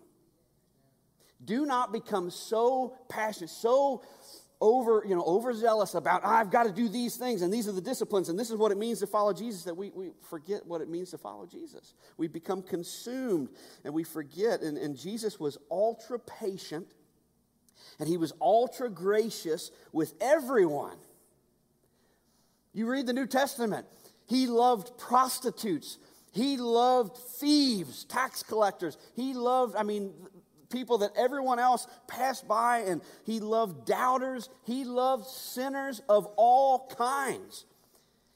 Do 1.46 1.66
not 1.66 1.94
become 1.94 2.30
so 2.30 2.98
passionate, 3.08 3.52
so 3.52 4.04
over, 4.62 5.04
you 5.06 5.16
know, 5.16 5.24
overzealous 5.24 5.96
about, 5.96 6.22
ah, 6.24 6.38
I've 6.38 6.52
got 6.52 6.64
to 6.64 6.72
do 6.72 6.88
these 6.88 7.18
things 7.18 7.42
and 7.42 7.52
these 7.52 7.68
are 7.68 7.72
the 7.72 7.82
disciplines 7.82 8.30
and 8.30 8.40
this 8.40 8.52
is 8.52 8.56
what 8.56 8.72
it 8.72 8.78
means 8.78 9.00
to 9.00 9.08
follow 9.08 9.34
Jesus 9.34 9.64
that 9.64 9.76
we, 9.76 9.90
we 9.90 10.12
forget 10.30 10.66
what 10.66 10.82
it 10.82 10.90
means 10.90 11.10
to 11.12 11.18
follow 11.18 11.46
Jesus. 11.46 11.96
We 12.18 12.28
become 12.28 12.62
consumed 12.62 13.50
and 13.84 13.94
we 13.94 14.04
forget. 14.04 14.62
And, 14.62 14.78
and 14.78 14.96
Jesus 14.96 15.40
was 15.40 15.58
ultra 15.72 16.20
patient 16.20 16.88
and 18.00 18.08
he 18.08 18.18
was 18.18 18.34
ultra 18.40 18.90
gracious 18.90 19.72
with 19.92 20.14
everyone. 20.22 20.98
You 22.74 22.88
read 22.88 23.08
the 23.08 23.14
New 23.14 23.28
Testament, 23.28 23.88
he 24.28 24.48
loved 24.48 24.98
prostitutes. 24.98 25.98
He 26.34 26.56
loved 26.56 27.18
thieves, 27.18 28.06
tax 28.06 28.42
collectors. 28.42 28.98
He 29.18 29.34
loved, 29.34 29.76
I 29.76 29.84
mean, 29.84 30.14
people 30.72 31.00
that 31.00 31.12
everyone 31.16 31.60
else 31.60 31.88
passed 32.08 32.48
by, 32.48 32.80
and 32.80 33.02
he 33.24 33.40
loved 33.40 33.86
doubters. 33.86 34.50
He 34.64 34.84
loved 34.84 35.26
sinners 35.26 36.02
of 36.10 36.26
all 36.38 36.88
kinds. 36.98 37.66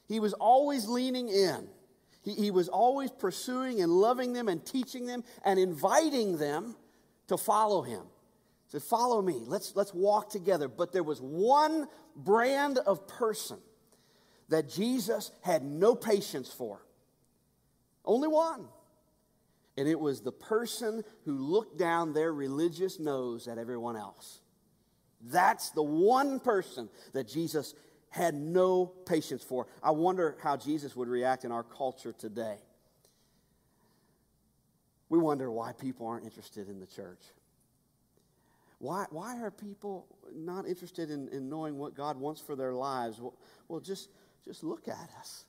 He 0.06 0.20
was 0.20 0.32
always 0.34 0.86
leaning 0.86 1.28
in. 1.28 1.68
He, 2.22 2.34
he 2.34 2.50
was 2.50 2.68
always 2.68 3.10
pursuing 3.10 3.80
and 3.80 3.90
loving 3.90 4.32
them 4.32 4.48
and 4.48 4.64
teaching 4.64 5.06
them 5.06 5.24
and 5.44 5.58
inviting 5.58 6.38
them 6.38 6.76
to 7.28 7.36
follow 7.36 7.82
him. 7.82 8.02
He 8.66 8.72
said, 8.72 8.82
Follow 8.82 9.22
me. 9.22 9.42
Let's, 9.46 9.74
let's 9.74 9.94
walk 9.94 10.30
together. 10.30 10.68
But 10.68 10.92
there 10.92 11.02
was 11.02 11.20
one 11.20 11.86
brand 12.14 12.78
of 12.78 13.06
person 13.08 13.58
that 14.48 14.68
Jesus 14.68 15.32
had 15.42 15.64
no 15.64 15.94
patience 15.94 16.52
for. 16.52 16.80
Only 18.04 18.28
one. 18.28 18.66
And 19.76 19.88
it 19.88 19.98
was 19.98 20.20
the 20.20 20.32
person 20.32 21.04
who 21.24 21.36
looked 21.36 21.78
down 21.78 22.12
their 22.12 22.32
religious 22.32 22.98
nose 22.98 23.46
at 23.46 23.58
everyone 23.58 23.96
else. 23.96 24.40
That's 25.20 25.70
the 25.70 25.82
one 25.82 26.40
person 26.40 26.88
that 27.12 27.28
Jesus 27.28 27.74
had 28.10 28.34
no 28.34 28.86
patience 28.86 29.42
for. 29.42 29.66
I 29.82 29.90
wonder 29.90 30.36
how 30.42 30.56
Jesus 30.56 30.96
would 30.96 31.08
react 31.08 31.44
in 31.44 31.52
our 31.52 31.62
culture 31.62 32.12
today. 32.12 32.56
We 35.08 35.18
wonder 35.18 35.50
why 35.50 35.72
people 35.72 36.06
aren't 36.06 36.24
interested 36.24 36.68
in 36.68 36.80
the 36.80 36.86
church. 36.86 37.20
Why, 38.78 39.06
why 39.10 39.40
are 39.40 39.50
people 39.50 40.06
not 40.34 40.66
interested 40.66 41.10
in, 41.10 41.28
in 41.28 41.48
knowing 41.48 41.78
what 41.78 41.94
God 41.94 42.18
wants 42.18 42.40
for 42.40 42.56
their 42.56 42.72
lives? 42.72 43.20
Well, 43.20 43.34
well 43.68 43.80
just 43.80 44.10
just 44.46 44.62
look 44.62 44.86
at 44.88 45.10
us. 45.18 45.44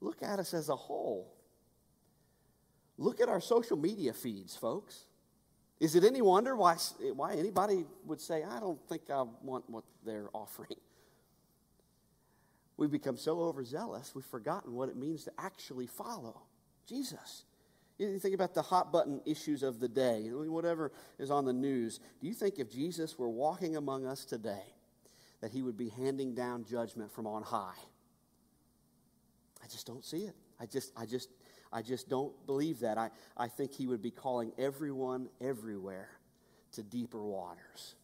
Look 0.00 0.22
at 0.22 0.38
us 0.38 0.54
as 0.54 0.68
a 0.70 0.76
whole. 0.76 1.32
Look 2.98 3.20
at 3.20 3.28
our 3.28 3.40
social 3.40 3.76
media 3.76 4.12
feeds, 4.12 4.56
folks. 4.56 5.04
Is 5.78 5.94
it 5.94 6.02
any 6.02 6.20
wonder 6.20 6.56
why, 6.56 6.76
why 7.14 7.34
anybody 7.34 7.86
would 8.04 8.20
say, 8.20 8.42
I 8.42 8.58
don't 8.58 8.80
think 8.88 9.02
I 9.08 9.24
want 9.42 9.70
what 9.70 9.84
they're 10.04 10.28
offering? 10.34 10.78
We've 12.76 12.90
become 12.90 13.16
so 13.16 13.40
overzealous, 13.40 14.12
we've 14.14 14.24
forgotten 14.24 14.74
what 14.74 14.88
it 14.88 14.96
means 14.96 15.24
to 15.24 15.32
actually 15.38 15.86
follow 15.86 16.42
Jesus. 16.86 17.44
You 17.98 18.20
think 18.20 18.34
about 18.34 18.54
the 18.54 18.62
hot 18.62 18.92
button 18.92 19.20
issues 19.26 19.64
of 19.64 19.80
the 19.80 19.88
day, 19.88 20.28
whatever 20.30 20.92
is 21.18 21.32
on 21.32 21.44
the 21.44 21.52
news. 21.52 21.98
Do 22.20 22.28
you 22.28 22.34
think 22.34 22.60
if 22.60 22.70
Jesus 22.70 23.18
were 23.18 23.28
walking 23.28 23.76
among 23.76 24.06
us 24.06 24.24
today, 24.24 24.62
that 25.40 25.50
he 25.50 25.62
would 25.62 25.76
be 25.76 25.88
handing 25.88 26.34
down 26.34 26.64
judgment 26.64 27.10
from 27.10 27.26
on 27.26 27.42
high? 27.42 27.74
I 29.62 29.66
just 29.66 29.84
don't 29.84 30.04
see 30.04 30.18
it. 30.18 30.34
I 30.60 30.66
just, 30.66 30.92
I 30.96 31.06
just, 31.06 31.28
I 31.72 31.82
just 31.82 32.08
don't 32.08 32.32
believe 32.46 32.80
that. 32.80 32.98
I, 32.98 33.10
I 33.36 33.48
think 33.48 33.72
he 33.72 33.86
would 33.86 34.02
be 34.02 34.10
calling 34.10 34.52
everyone 34.58 35.28
everywhere 35.40 36.08
to 36.72 36.82
deeper 36.82 37.22
waters. 37.22 37.94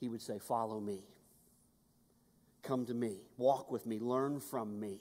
He 0.00 0.08
would 0.08 0.22
say, 0.22 0.38
Follow 0.38 0.80
me. 0.80 1.02
Come 2.62 2.86
to 2.86 2.94
me. 2.94 3.16
Walk 3.36 3.70
with 3.70 3.86
me. 3.86 3.98
Learn 3.98 4.40
from 4.40 4.78
me. 4.80 5.00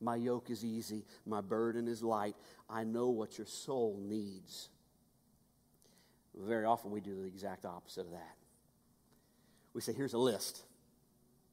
My 0.00 0.16
yoke 0.16 0.50
is 0.50 0.64
easy. 0.64 1.04
My 1.24 1.40
burden 1.40 1.86
is 1.88 2.02
light. 2.02 2.34
I 2.68 2.84
know 2.84 3.08
what 3.08 3.38
your 3.38 3.46
soul 3.46 3.98
needs. 4.02 4.68
Very 6.34 6.64
often 6.64 6.90
we 6.90 7.00
do 7.00 7.14
the 7.14 7.26
exact 7.26 7.64
opposite 7.64 8.06
of 8.06 8.12
that. 8.12 8.36
We 9.74 9.80
say, 9.80 9.92
Here's 9.92 10.14
a 10.14 10.18
list. 10.18 10.62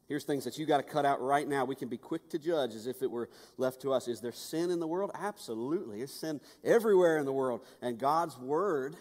Here's 0.10 0.24
things 0.24 0.44
that 0.46 0.58
you 0.58 0.66
got 0.66 0.78
to 0.78 0.84
cut 0.84 1.06
out 1.06 1.22
right 1.22 1.48
now. 1.48 1.66
We 1.66 1.76
can 1.76 1.88
be 1.88 1.98
quick 1.98 2.30
to 2.32 2.40
judge 2.40 2.74
as 2.74 2.88
if 2.88 3.04
it 3.04 3.12
were 3.12 3.30
left 3.58 3.84
to 3.84 3.94
us. 3.94 4.08
Is 4.08 4.22
there 4.22 4.32
sin 4.32 4.72
in 4.72 4.80
the 4.80 4.88
world? 4.88 5.12
Absolutely. 5.14 6.00
There's 6.00 6.12
sin 6.12 6.42
everywhere 6.64 7.20
in 7.20 7.26
the 7.26 7.32
world. 7.32 7.62
And 7.80 8.00
God's 8.00 8.36
word 8.40 8.96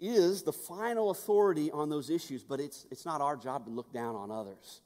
is 0.00 0.42
the 0.42 0.52
final 0.52 1.10
authority 1.10 1.70
on 1.70 1.90
those 1.90 2.08
issues, 2.08 2.42
but 2.42 2.58
it's, 2.58 2.86
it's 2.90 3.04
not 3.04 3.20
our 3.20 3.36
job 3.36 3.66
to 3.66 3.70
look 3.70 3.92
down 3.92 4.16
on 4.16 4.30
others. 4.30 4.80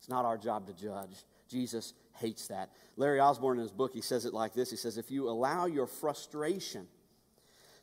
It's 0.00 0.08
not 0.08 0.24
our 0.24 0.36
job 0.36 0.66
to 0.66 0.72
judge. 0.72 1.24
Jesus 1.48 1.94
hates 2.16 2.48
that. 2.48 2.70
Larry 2.96 3.20
Osborne, 3.20 3.58
in 3.58 3.62
his 3.62 3.70
book, 3.70 3.92
he 3.94 4.00
says 4.00 4.24
it 4.24 4.34
like 4.34 4.52
this 4.52 4.68
He 4.68 4.76
says, 4.76 4.98
If 4.98 5.12
you 5.12 5.28
allow 5.28 5.66
your 5.66 5.86
frustration 5.86 6.88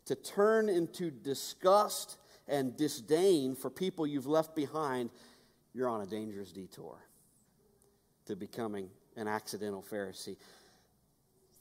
to 0.04 0.16
turn 0.16 0.68
into 0.68 1.12
disgust 1.12 2.18
and 2.46 2.76
disdain 2.76 3.56
for 3.56 3.70
people 3.70 4.06
you've 4.06 4.28
left 4.28 4.54
behind, 4.54 5.12
you're 5.74 5.90
on 5.90 6.02
a 6.02 6.06
dangerous 6.06 6.52
detour 6.52 6.98
to 8.26 8.36
becoming 8.36 8.90
an 9.16 9.28
accidental 9.28 9.84
Pharisee. 9.92 10.38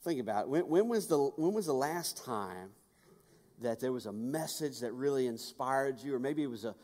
Think 0.03 0.19
about 0.21 0.45
it. 0.45 0.49
When, 0.49 0.67
when, 0.67 0.87
was 0.87 1.07
the, 1.07 1.17
when 1.17 1.53
was 1.53 1.65
the 1.65 1.73
last 1.73 2.23
time 2.23 2.69
that 3.61 3.79
there 3.79 3.91
was 3.91 4.05
a 4.05 4.13
message 4.13 4.79
that 4.79 4.93
really 4.93 5.27
inspired 5.27 5.99
you, 5.99 6.15
or 6.15 6.19
maybe 6.19 6.43
it 6.43 6.49
was 6.49 6.63
a, 6.63 6.75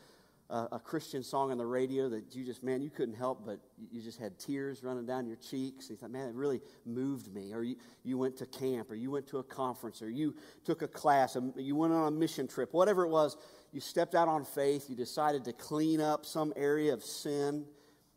a, 0.50 0.68
a, 0.72 0.78
Christian 0.78 1.22
song 1.22 1.50
on 1.50 1.58
the 1.58 1.66
radio 1.66 2.08
that 2.10 2.36
you 2.36 2.44
just, 2.44 2.62
man, 2.62 2.82
you 2.82 2.90
couldn't 2.90 3.14
help, 3.14 3.46
but 3.46 3.58
you 3.90 4.02
just 4.02 4.18
had 4.18 4.38
tears 4.38 4.82
running 4.82 5.06
down 5.06 5.26
your 5.26 5.36
cheeks. 5.36 5.88
You 5.88 5.96
thought, 5.96 6.10
man, 6.10 6.28
it 6.28 6.34
really 6.34 6.60
moved 6.84 7.32
me. 7.32 7.52
Or 7.54 7.62
you, 7.62 7.76
you 8.04 8.18
went 8.18 8.36
to 8.38 8.46
camp, 8.46 8.90
or 8.90 8.94
you 8.94 9.10
went 9.10 9.26
to 9.28 9.38
a 9.38 9.42
conference, 9.42 10.02
or 10.02 10.10
you 10.10 10.34
took 10.64 10.82
a 10.82 10.88
class, 10.88 11.36
or 11.36 11.52
you 11.56 11.74
went 11.74 11.92
on 11.92 12.08
a 12.08 12.10
mission 12.10 12.46
trip, 12.46 12.72
whatever 12.74 13.04
it 13.04 13.10
was, 13.10 13.36
you 13.76 13.80
stepped 13.82 14.14
out 14.14 14.26
on 14.26 14.42
faith, 14.42 14.88
you 14.88 14.96
decided 14.96 15.44
to 15.44 15.52
clean 15.52 16.00
up 16.00 16.24
some 16.24 16.50
area 16.56 16.94
of 16.94 17.04
sin 17.04 17.66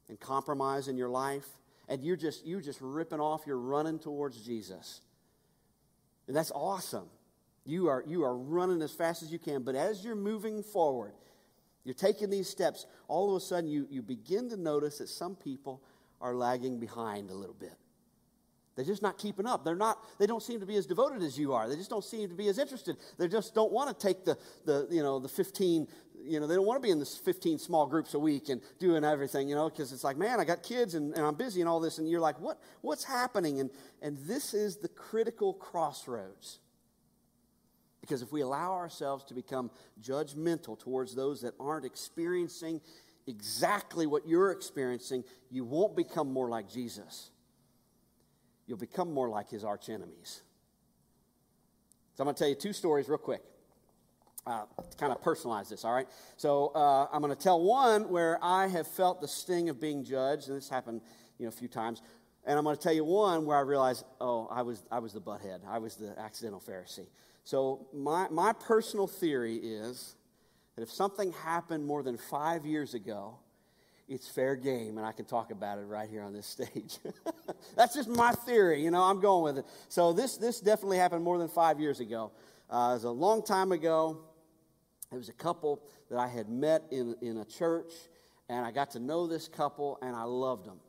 and 0.08 0.18
compromise 0.18 0.88
in 0.88 0.96
your 0.96 1.10
life, 1.10 1.46
and 1.90 2.02
you're 2.02 2.16
just, 2.16 2.46
you're 2.46 2.62
just 2.62 2.80
ripping 2.80 3.20
off, 3.20 3.42
you're 3.46 3.60
running 3.60 4.00
towards 4.00 4.38
Jesus. 4.42 5.02
And 6.28 6.36
that's 6.38 6.54
awesome. 6.56 7.10
You 7.66 7.90
are, 7.90 8.06
you 8.08 8.24
are 8.24 8.38
running 8.38 8.82
as 8.82 8.94
fast 8.94 9.22
as 9.22 9.34
you 9.34 9.38
can, 9.38 9.64
but 9.64 9.76
as 9.76 10.02
you're 10.02 10.16
moving 10.16 10.64
forward, 10.64 11.12
you're 11.84 11.94
taking 11.94 12.30
these 12.30 12.48
steps, 12.48 12.86
all 13.10 13.30
of 13.30 13.36
a 13.36 13.46
sudden 13.46 13.70
you, 13.70 13.86
you 13.90 14.02
begin 14.02 14.50
to 14.52 14.56
notice 14.56 15.00
that 15.00 15.10
some 15.10 15.36
people 15.36 15.84
are 16.22 16.34
lagging 16.34 16.80
behind 16.80 17.32
a 17.32 17.36
little 17.36 17.54
bit. 17.54 17.76
They're 18.80 18.86
just 18.86 19.02
not 19.02 19.18
keeping 19.18 19.46
up. 19.46 19.66
They're 19.66 19.76
not, 19.76 19.98
they 20.20 20.26
don't 20.26 20.42
seem 20.42 20.62
to 20.62 20.66
be 20.66 20.78
as 20.78 20.86
devoted 20.86 21.22
as 21.22 21.38
you 21.38 21.52
are. 21.52 21.68
They 21.68 21.76
just 21.76 21.90
don't 21.90 22.04
seem 22.04 22.30
to 22.30 22.34
be 22.34 22.48
as 22.48 22.58
interested. 22.58 22.96
They 23.18 23.28
just 23.28 23.54
don't 23.54 23.74
want 23.74 23.90
to 23.90 24.08
take 24.08 24.24
the, 24.24 24.38
the 24.64 24.88
you 24.90 25.04
know, 25.04 25.20
the 25.20 25.28
15, 25.28 25.86
you 26.24 26.40
know, 26.40 26.48
they 26.48 26.56
don't 26.56 26.66
want 26.66 26.82
to 26.82 26.88
be 26.88 26.90
in 26.90 26.98
this 26.98 27.18
15 27.18 27.60
small 27.60 27.88
groups 27.88 28.14
a 28.14 28.20
week 28.20 28.48
and 28.48 28.62
doing 28.80 29.04
everything, 29.04 29.50
you 29.50 29.56
know, 29.56 29.70
because 29.70 29.92
it's 29.92 30.06
like, 30.06 30.16
man, 30.16 30.40
I 30.40 30.46
got 30.46 30.64
kids 30.64 30.96
and, 30.96 31.14
and 31.14 31.26
I'm 31.26 31.36
busy 31.36 31.60
and 31.60 31.70
all 31.70 31.82
this. 31.82 31.98
And 31.98 32.10
you're 32.10 32.22
like, 32.22 32.40
what, 32.40 32.58
what's 32.80 33.04
happening? 33.04 33.60
And, 33.60 33.70
and 34.02 34.18
this 34.20 34.54
is 34.54 34.78
the 34.78 34.88
critical 34.88 35.54
crossroads. 35.54 36.60
Because 38.00 38.22
if 38.22 38.32
we 38.32 38.40
allow 38.40 38.72
ourselves 38.72 39.26
to 39.26 39.34
become 39.34 39.72
judgmental 40.02 40.80
towards 40.80 41.16
those 41.16 41.42
that 41.42 41.54
aren't 41.60 41.84
experiencing 41.84 42.80
exactly 43.28 44.08
what 44.08 44.26
you're 44.26 44.52
experiencing, 44.52 45.26
you 45.52 45.66
won't 45.66 45.98
become 45.98 46.32
more 46.32 46.48
like 46.48 46.70
Jesus. 46.70 47.30
You'll 48.70 48.78
become 48.78 49.12
more 49.12 49.28
like 49.28 49.50
his 49.50 49.64
arch 49.64 49.90
enemies. 49.90 50.44
So 52.14 52.22
I'm 52.22 52.26
going 52.26 52.36
to 52.36 52.40
tell 52.40 52.50
you 52.50 52.54
two 52.54 52.72
stories 52.72 53.10
real 53.10 53.18
quick. 53.18 53.42
Uh, 54.46 54.62
to 54.90 54.98
kind 54.98 55.12
of 55.12 55.22
personalize 55.22 55.70
this, 55.70 55.84
all 55.84 55.94
right? 55.94 56.08
So 56.38 56.68
uh, 56.76 57.08
I'm 57.12 57.22
going 57.22 57.36
to 57.36 57.42
tell 57.42 57.60
one 57.62 58.10
where 58.10 58.38
I 58.42 58.68
have 58.68 58.88
felt 58.88 59.22
the 59.22 59.28
sting 59.28 59.70
of 59.70 59.82
being 59.82 60.04
judged, 60.04 60.48
and 60.48 60.58
this 60.58 60.70
happened, 60.70 61.02
you 61.38 61.46
know, 61.46 61.50
a 61.50 61.52
few 61.52 61.68
times. 61.68 62.02
And 62.46 62.58
I'm 62.58 62.64
going 62.64 62.76
to 62.76 62.82
tell 62.82 62.94
you 62.94 63.04
one 63.04 63.46
where 63.46 63.58
I 63.58 63.62
realized, 63.62 64.06
oh, 64.22 64.48
I 64.52 64.62
was, 64.62 64.86
I 64.92 65.00
was 65.00 65.14
the 65.14 65.22
butthead. 65.22 65.60
I 65.68 65.80
was 65.80 65.96
the 65.96 66.18
accidental 66.18 66.62
Pharisee. 66.62 67.08
So, 67.44 67.88
my, 67.94 68.28
my 68.30 68.54
personal 68.54 69.08
theory 69.08 69.56
is 69.56 70.16
that 70.76 70.84
if 70.84 70.92
something 70.92 71.32
happened 71.32 71.86
more 71.86 72.04
than 72.04 72.18
five 72.18 72.66
years 72.66 72.94
ago, 72.94 73.40
it's 74.10 74.28
fair 74.28 74.56
game, 74.56 74.98
and 74.98 75.06
I 75.06 75.12
can 75.12 75.26
talk 75.26 75.52
about 75.52 75.78
it 75.78 75.84
right 75.84 76.10
here 76.10 76.24
on 76.24 76.34
this 76.34 76.48
stage. 76.58 76.98
That's 77.76 77.96
just 77.96 78.10
my 78.10 78.32
theory, 78.32 78.84
you 78.84 78.92
know, 78.92 79.04
I'm 79.04 79.22
going 79.22 79.44
with 79.44 79.60
it. 79.60 79.72
So, 79.88 80.12
this, 80.12 80.38
this 80.38 80.60
definitely 80.60 80.98
happened 80.98 81.24
more 81.24 81.38
than 81.38 81.48
five 81.48 81.80
years 81.80 82.00
ago. 82.00 82.32
Uh, 82.70 82.90
it 82.92 82.96
was 82.96 83.04
a 83.04 83.12
long 83.12 83.44
time 83.44 83.72
ago. 83.72 84.20
It 85.12 85.16
was 85.16 85.30
a 85.30 85.34
couple 85.34 85.82
that 86.10 86.20
I 86.20 86.28
had 86.28 86.50
met 86.50 86.84
in, 86.92 87.16
in 87.22 87.38
a 87.38 87.46
church, 87.46 87.94
and 88.48 88.66
I 88.66 88.72
got 88.72 88.92
to 88.92 89.00
know 89.00 89.28
this 89.28 89.48
couple, 89.48 89.98
and 90.02 90.16
I 90.16 90.24
loved 90.24 90.66
them. 90.66 90.80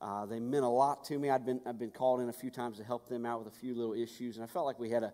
Uh, 0.00 0.26
they 0.26 0.40
meant 0.40 0.64
a 0.64 0.68
lot 0.68 1.04
to 1.04 1.18
me. 1.18 1.30
I'd 1.30 1.46
been, 1.46 1.60
I'd 1.64 1.78
been 1.78 1.90
called 1.90 2.20
in 2.20 2.28
a 2.28 2.32
few 2.32 2.50
times 2.50 2.76
to 2.78 2.84
help 2.84 3.08
them 3.08 3.24
out 3.24 3.44
with 3.44 3.54
a 3.54 3.56
few 3.58 3.74
little 3.74 3.94
issues, 3.94 4.36
and 4.36 4.44
I 4.44 4.46
felt 4.46 4.66
like 4.66 4.78
we 4.78 4.90
had 4.90 5.02
a 5.02 5.12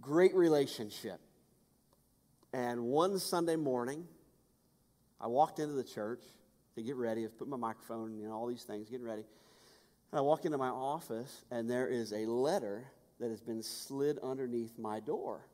great 0.00 0.34
relationship. 0.34 1.20
And 2.54 2.84
one 2.84 3.18
Sunday 3.18 3.56
morning, 3.56 4.06
I 5.20 5.26
walked 5.26 5.58
into 5.58 5.74
the 5.74 5.84
church 5.84 6.22
to 6.74 6.82
get 6.82 6.96
ready. 6.96 7.24
I 7.24 7.28
put 7.28 7.48
my 7.48 7.56
microphone, 7.56 8.16
you 8.18 8.26
know, 8.26 8.32
all 8.32 8.46
these 8.46 8.64
things, 8.64 8.88
getting 8.88 9.06
ready. 9.06 9.24
And 10.10 10.18
I 10.18 10.22
walk 10.22 10.44
into 10.44 10.58
my 10.58 10.68
office, 10.68 11.44
and 11.50 11.68
there 11.68 11.88
is 11.88 12.12
a 12.12 12.26
letter 12.26 12.84
that 13.20 13.30
has 13.30 13.40
been 13.40 13.62
slid 13.62 14.18
underneath 14.22 14.78
my 14.78 15.00
door. 15.00 15.46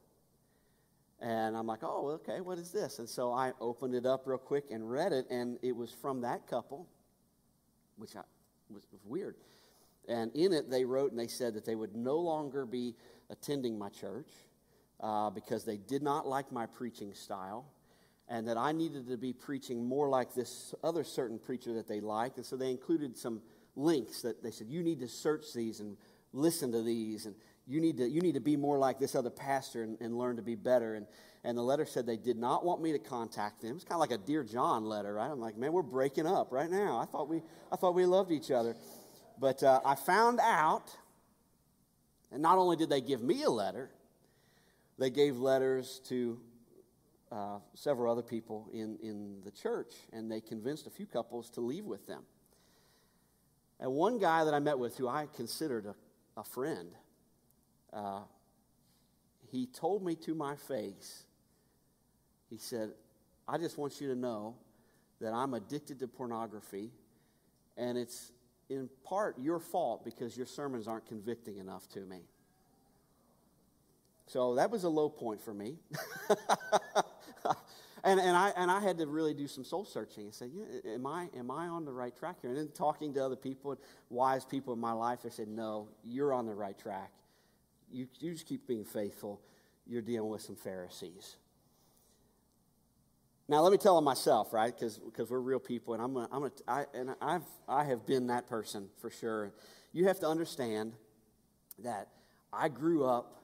And 1.20 1.56
I'm 1.56 1.66
like, 1.66 1.80
oh, 1.82 2.18
okay, 2.22 2.40
what 2.40 2.58
is 2.58 2.70
this? 2.70 2.98
And 2.98 3.08
so 3.08 3.32
I 3.32 3.52
opened 3.60 3.94
it 3.94 4.06
up 4.06 4.22
real 4.26 4.38
quick 4.38 4.70
and 4.70 4.90
read 4.90 5.12
it, 5.12 5.26
and 5.30 5.58
it 5.62 5.76
was 5.76 5.92
from 5.92 6.22
that 6.22 6.46
couple, 6.46 6.86
which 7.96 8.16
I, 8.16 8.22
was, 8.70 8.82
was 8.90 9.02
weird. 9.04 9.36
And 10.08 10.34
in 10.34 10.52
it, 10.54 10.70
they 10.70 10.84
wrote 10.84 11.10
and 11.10 11.20
they 11.20 11.26
said 11.26 11.54
that 11.54 11.66
they 11.66 11.74
would 11.74 11.94
no 11.94 12.16
longer 12.16 12.64
be 12.64 12.96
attending 13.28 13.78
my 13.78 13.90
church 13.90 14.30
uh, 15.00 15.28
because 15.30 15.64
they 15.64 15.76
did 15.76 16.02
not 16.02 16.26
like 16.26 16.50
my 16.50 16.64
preaching 16.64 17.12
style 17.12 17.66
and 18.30 18.48
that 18.48 18.56
I 18.56 18.72
needed 18.72 19.08
to 19.08 19.18
be 19.18 19.34
preaching 19.34 19.84
more 19.84 20.08
like 20.08 20.34
this 20.34 20.74
other 20.82 21.04
certain 21.04 21.38
preacher 21.38 21.74
that 21.74 21.88
they 21.88 22.00
liked. 22.00 22.36
And 22.38 22.46
so 22.46 22.56
they 22.56 22.70
included 22.70 23.18
some 23.18 23.42
links 23.76 24.22
that 24.22 24.42
they 24.42 24.50
said, 24.50 24.68
you 24.68 24.82
need 24.82 25.00
to 25.00 25.08
search 25.08 25.52
these 25.54 25.80
and 25.80 25.96
listen 26.32 26.72
to 26.72 26.82
these. 26.82 27.26
And 27.26 27.34
you 27.66 27.80
need 27.80 27.98
to, 27.98 28.08
you 28.08 28.22
need 28.22 28.34
to 28.34 28.40
be 28.40 28.56
more 28.56 28.78
like 28.78 28.98
this 28.98 29.14
other 29.14 29.30
pastor 29.30 29.82
and, 29.82 30.00
and 30.00 30.16
learn 30.16 30.36
to 30.36 30.42
be 30.42 30.54
better. 30.54 30.94
And, 30.94 31.06
and 31.44 31.58
the 31.58 31.62
letter 31.62 31.84
said 31.84 32.06
they 32.06 32.16
did 32.16 32.38
not 32.38 32.64
want 32.64 32.80
me 32.80 32.92
to 32.92 32.98
contact 32.98 33.60
them. 33.60 33.74
It's 33.74 33.84
kind 33.84 33.96
of 33.96 34.00
like 34.00 34.12
a 34.12 34.24
Dear 34.24 34.44
John 34.44 34.84
letter, 34.84 35.12
right? 35.14 35.30
I'm 35.30 35.40
like, 35.40 35.58
man, 35.58 35.72
we're 35.72 35.82
breaking 35.82 36.26
up 36.26 36.52
right 36.52 36.70
now. 36.70 36.98
I 36.98 37.06
thought 37.06 37.28
we, 37.28 37.42
I 37.70 37.76
thought 37.76 37.94
we 37.94 38.06
loved 38.06 38.30
each 38.30 38.50
other. 38.50 38.76
But 39.38 39.62
uh, 39.62 39.80
I 39.84 39.96
found 39.96 40.38
out 40.40 40.96
and 42.32 42.42
not 42.42 42.58
only 42.58 42.76
did 42.76 42.90
they 42.90 43.00
give 43.00 43.22
me 43.22 43.42
a 43.42 43.50
letter, 43.50 43.90
they 44.98 45.10
gave 45.10 45.36
letters 45.36 46.00
to 46.08 46.38
uh, 47.32 47.58
several 47.74 48.10
other 48.10 48.22
people 48.22 48.68
in, 48.72 48.98
in 49.02 49.40
the 49.44 49.50
church, 49.50 49.92
and 50.12 50.30
they 50.30 50.40
convinced 50.40 50.86
a 50.86 50.90
few 50.90 51.06
couples 51.06 51.48
to 51.50 51.60
leave 51.60 51.84
with 51.84 52.06
them. 52.06 52.22
And 53.78 53.92
one 53.92 54.18
guy 54.18 54.44
that 54.44 54.52
I 54.52 54.58
met 54.58 54.78
with, 54.78 54.96
who 54.96 55.08
I 55.08 55.26
considered 55.34 55.86
a, 55.86 55.94
a 56.40 56.44
friend, 56.44 56.90
uh, 57.92 58.20
he 59.50 59.66
told 59.66 60.04
me 60.04 60.14
to 60.16 60.34
my 60.34 60.56
face, 60.56 61.24
he 62.48 62.58
said, 62.58 62.90
I 63.48 63.58
just 63.58 63.78
want 63.78 64.00
you 64.00 64.08
to 64.08 64.14
know 64.14 64.56
that 65.20 65.32
I'm 65.32 65.54
addicted 65.54 66.00
to 66.00 66.08
pornography, 66.08 66.90
and 67.76 67.96
it's 67.96 68.32
in 68.68 68.88
part 69.04 69.38
your 69.38 69.58
fault 69.58 70.04
because 70.04 70.36
your 70.36 70.46
sermons 70.46 70.86
aren't 70.86 71.06
convicting 71.06 71.58
enough 71.58 71.88
to 71.90 72.00
me. 72.00 72.22
So 74.26 74.54
that 74.54 74.70
was 74.70 74.84
a 74.84 74.88
low 74.88 75.08
point 75.08 75.40
for 75.40 75.52
me. 75.52 75.78
and, 78.04 78.20
and, 78.20 78.36
I, 78.36 78.52
and 78.56 78.70
I 78.70 78.80
had 78.80 78.98
to 78.98 79.06
really 79.06 79.34
do 79.34 79.46
some 79.46 79.64
soul 79.64 79.84
searching 79.84 80.24
and 80.24 80.34
say, 80.34 80.46
yeah, 80.52 80.92
am, 80.94 81.06
I, 81.06 81.28
am 81.36 81.50
I 81.50 81.68
on 81.68 81.84
the 81.84 81.92
right 81.92 82.16
track 82.16 82.36
here? 82.40 82.50
And 82.50 82.58
then 82.58 82.68
talking 82.68 83.14
to 83.14 83.24
other 83.24 83.36
people, 83.36 83.72
and 83.72 83.80
wise 84.08 84.44
people 84.44 84.72
in 84.72 84.80
my 84.80 84.92
life, 84.92 85.22
they 85.22 85.30
said, 85.30 85.48
no, 85.48 85.88
you're 86.04 86.32
on 86.32 86.46
the 86.46 86.54
right 86.54 86.78
track. 86.78 87.12
You, 87.90 88.06
you 88.18 88.32
just 88.32 88.46
keep 88.46 88.66
being 88.66 88.84
faithful. 88.84 89.40
You're 89.86 90.02
dealing 90.02 90.30
with 90.30 90.42
some 90.42 90.56
Pharisees. 90.56 91.36
Now, 93.48 93.62
let 93.62 93.72
me 93.72 93.78
tell 93.78 93.96
them 93.96 94.04
myself, 94.04 94.52
right? 94.52 94.72
Because 94.72 95.00
we're 95.28 95.40
real 95.40 95.58
people, 95.58 95.94
and 95.94 96.00
I'm 96.00 96.14
gonna, 96.14 96.28
I'm 96.30 96.40
gonna, 96.42 96.52
I, 96.68 96.84
and 96.94 97.16
I've, 97.20 97.42
I 97.68 97.82
have 97.82 98.06
been 98.06 98.28
that 98.28 98.46
person 98.46 98.88
for 99.00 99.10
sure. 99.10 99.52
You 99.92 100.06
have 100.06 100.20
to 100.20 100.28
understand 100.28 100.92
that 101.80 102.06
I 102.52 102.68
grew 102.68 103.04
up 103.04 103.39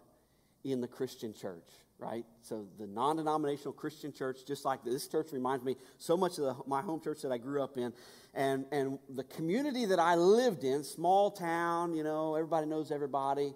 in 0.73 0.81
the 0.81 0.89
Christian 0.89 1.35
church, 1.35 1.69
right? 1.99 2.25
So 2.43 2.67
the 2.79 2.87
non-denominational 2.87 3.73
Christian 3.73 4.13
church, 4.13 4.41
just 4.47 4.65
like 4.65 4.85
this 4.85 5.07
church 5.09 5.33
reminds 5.33 5.65
me 5.65 5.77
so 5.99 6.17
much 6.17 6.39
of 6.39 6.45
the, 6.45 6.57
my 6.67 6.83
home 6.83 7.01
church 7.01 7.23
that 7.23 7.33
I 7.33 7.39
grew 7.39 7.63
up 7.63 7.77
in, 7.77 7.93
and 8.35 8.67
and 8.73 8.99
the 9.09 9.25
community 9.25 9.87
that 9.87 9.99
I 9.99 10.15
lived 10.15 10.65
in, 10.65 10.85
small 10.85 11.31
town, 11.31 11.95
you 11.95 12.03
know, 12.03 12.35
everybody 12.35 12.67
knows 12.67 12.91
everybody. 12.91 13.55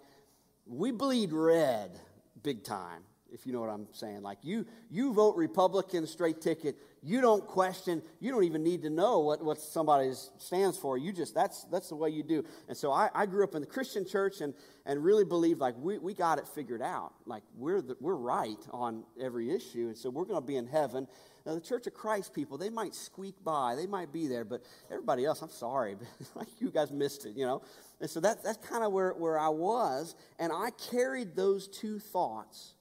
We 0.66 0.90
bleed 0.92 1.32
red 1.32 1.98
big 2.42 2.64
time 2.64 3.02
if 3.32 3.46
you 3.46 3.52
know 3.52 3.60
what 3.60 3.70
I'm 3.70 3.86
saying. 3.92 4.22
Like 4.22 4.38
you, 4.42 4.66
you 4.90 5.12
vote 5.12 5.36
Republican 5.36 6.06
straight 6.06 6.40
ticket. 6.40 6.76
You 7.02 7.20
don't 7.20 7.46
question. 7.46 8.02
You 8.20 8.30
don't 8.30 8.44
even 8.44 8.62
need 8.62 8.82
to 8.82 8.90
know 8.90 9.20
what, 9.20 9.42
what 9.42 9.58
somebody 9.58 10.12
stands 10.38 10.76
for. 10.76 10.98
You 10.98 11.12
just 11.12 11.34
that's 11.34 11.64
that's 11.64 11.88
the 11.88 11.96
way 11.96 12.10
you 12.10 12.22
do. 12.22 12.44
And 12.68 12.76
so 12.76 12.92
I, 12.92 13.08
I 13.14 13.26
grew 13.26 13.44
up 13.44 13.54
in 13.54 13.60
the 13.60 13.66
Christian 13.66 14.06
church 14.06 14.40
and 14.40 14.54
and 14.86 15.02
really 15.02 15.24
believed 15.24 15.60
like 15.60 15.74
we, 15.78 15.98
we 15.98 16.14
got 16.14 16.38
it 16.38 16.46
figured 16.48 16.82
out. 16.82 17.12
Like 17.26 17.42
we're 17.56 17.80
the, 17.80 17.96
we're 18.00 18.16
right 18.16 18.58
on 18.72 19.04
every 19.20 19.50
issue, 19.50 19.88
and 19.88 19.96
so 19.96 20.10
we're 20.10 20.24
going 20.24 20.40
to 20.40 20.46
be 20.46 20.56
in 20.56 20.66
heaven. 20.66 21.06
Now 21.46 21.54
the 21.54 21.60
Church 21.60 21.86
of 21.86 21.94
Christ 21.94 22.34
people, 22.34 22.58
they 22.58 22.70
might 22.70 22.94
squeak 22.94 23.34
by, 23.42 23.74
they 23.74 23.86
might 23.86 24.12
be 24.12 24.26
there, 24.26 24.44
but 24.44 24.62
everybody 24.90 25.24
else, 25.24 25.42
I'm 25.42 25.50
sorry, 25.50 25.94
but 26.18 26.28
like 26.34 26.48
you 26.60 26.70
guys 26.70 26.90
missed 26.90 27.26
it, 27.26 27.36
you 27.36 27.46
know. 27.46 27.62
And 28.00 28.08
so 28.08 28.20
that, 28.20 28.42
that's 28.42 28.66
kind 28.66 28.84
of 28.84 28.92
where, 28.92 29.12
where 29.12 29.38
I 29.38 29.48
was, 29.48 30.14
and 30.38 30.52
I 30.52 30.70
carried 30.90 31.36
those 31.36 31.68
two 31.68 31.98
thoughts 31.98 32.74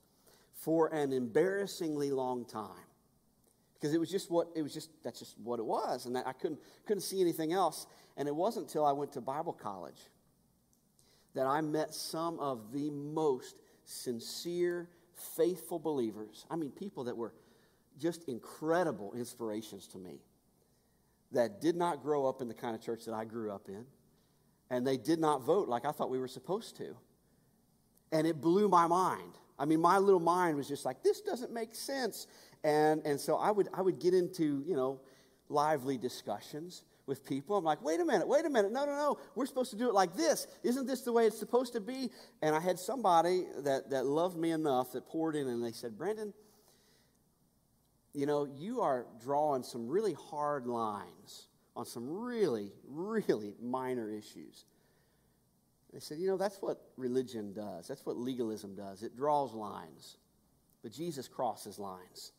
for 0.64 0.88
an 0.94 1.12
embarrassingly 1.12 2.10
long 2.10 2.44
time 2.44 2.86
because 3.74 3.94
it 3.94 3.98
was 3.98 4.10
just 4.10 4.30
what 4.30 4.48
it 4.54 4.62
was 4.62 4.74
just 4.74 4.90
that's 5.02 5.18
just 5.18 5.38
what 5.38 5.58
it 5.58 5.64
was 5.64 6.06
and 6.06 6.16
i 6.18 6.32
couldn't 6.32 6.60
couldn't 6.86 7.02
see 7.02 7.20
anything 7.20 7.52
else 7.52 7.86
and 8.16 8.28
it 8.28 8.34
wasn't 8.34 8.66
until 8.66 8.84
i 8.84 8.92
went 8.92 9.12
to 9.12 9.20
bible 9.20 9.52
college 9.52 10.00
that 11.34 11.46
I 11.46 11.60
met 11.60 11.94
some 11.94 12.38
of 12.38 12.72
the 12.72 12.90
most 12.90 13.56
sincere, 13.84 14.88
faithful 15.36 15.78
believers. 15.78 16.44
I 16.50 16.56
mean, 16.56 16.70
people 16.70 17.04
that 17.04 17.16
were 17.16 17.34
just 17.98 18.24
incredible 18.28 19.12
inspirations 19.14 19.86
to 19.88 19.98
me 19.98 20.20
that 21.32 21.60
did 21.60 21.76
not 21.76 22.02
grow 22.02 22.26
up 22.26 22.40
in 22.40 22.48
the 22.48 22.54
kind 22.54 22.74
of 22.74 22.82
church 22.82 23.04
that 23.04 23.14
I 23.14 23.24
grew 23.24 23.52
up 23.52 23.68
in, 23.68 23.84
and 24.70 24.86
they 24.86 24.96
did 24.96 25.20
not 25.20 25.42
vote 25.42 25.68
like 25.68 25.84
I 25.84 25.92
thought 25.92 26.10
we 26.10 26.18
were 26.18 26.28
supposed 26.28 26.76
to. 26.78 26.96
And 28.12 28.26
it 28.26 28.40
blew 28.40 28.68
my 28.68 28.88
mind. 28.88 29.34
I 29.60 29.66
mean, 29.66 29.80
my 29.80 29.98
little 29.98 30.20
mind 30.20 30.56
was 30.56 30.66
just 30.66 30.86
like, 30.86 31.02
this 31.02 31.20
doesn't 31.20 31.52
make 31.52 31.74
sense. 31.74 32.26
And, 32.64 33.02
and 33.04 33.20
so 33.20 33.36
I 33.36 33.50
would, 33.50 33.68
I 33.74 33.82
would 33.82 34.00
get 34.00 34.14
into, 34.14 34.64
you 34.66 34.74
know, 34.74 35.00
lively 35.50 35.98
discussions 35.98 36.82
with 37.06 37.26
people. 37.26 37.56
I'm 37.56 37.64
like, 37.64 37.82
wait 37.82 38.00
a 38.00 38.04
minute, 38.04 38.26
wait 38.26 38.46
a 38.46 38.50
minute. 38.50 38.72
No, 38.72 38.86
no, 38.86 38.92
no. 38.96 39.18
We're 39.34 39.44
supposed 39.44 39.70
to 39.72 39.76
do 39.76 39.86
it 39.88 39.94
like 39.94 40.16
this. 40.16 40.46
Isn't 40.62 40.86
this 40.86 41.02
the 41.02 41.12
way 41.12 41.26
it's 41.26 41.38
supposed 41.38 41.74
to 41.74 41.80
be? 41.80 42.10
And 42.40 42.56
I 42.56 42.60
had 42.60 42.78
somebody 42.78 43.44
that, 43.58 43.90
that 43.90 44.06
loved 44.06 44.38
me 44.38 44.52
enough 44.52 44.92
that 44.92 45.06
poured 45.06 45.36
in 45.36 45.46
and 45.46 45.62
they 45.62 45.72
said, 45.72 45.98
Brandon, 45.98 46.32
you 48.14 48.24
know, 48.24 48.46
you 48.46 48.80
are 48.80 49.06
drawing 49.22 49.62
some 49.62 49.88
really 49.88 50.14
hard 50.14 50.66
lines 50.66 51.48
on 51.76 51.84
some 51.84 52.08
really, 52.08 52.72
really 52.88 53.54
minor 53.60 54.10
issues. 54.10 54.64
They 55.92 56.00
said, 56.00 56.18
you 56.18 56.28
know, 56.28 56.36
that's 56.36 56.58
what 56.62 56.80
religion 56.96 57.52
does. 57.52 57.88
That's 57.88 58.06
what 58.06 58.16
legalism 58.16 58.74
does. 58.74 59.02
It 59.02 59.16
draws 59.16 59.54
lines. 59.54 60.16
But 60.82 60.92
Jesus 60.92 61.26
crosses 61.28 61.78
lines. 61.78 62.32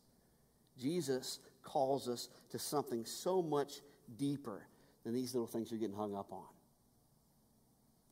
Jesus 0.80 1.38
calls 1.62 2.08
us 2.08 2.28
to 2.50 2.58
something 2.58 3.04
so 3.04 3.42
much 3.42 3.80
deeper 4.16 4.66
than 5.04 5.14
these 5.14 5.34
little 5.34 5.46
things 5.46 5.70
you're 5.70 5.80
getting 5.80 5.96
hung 5.96 6.16
up 6.16 6.32
on. 6.32 6.44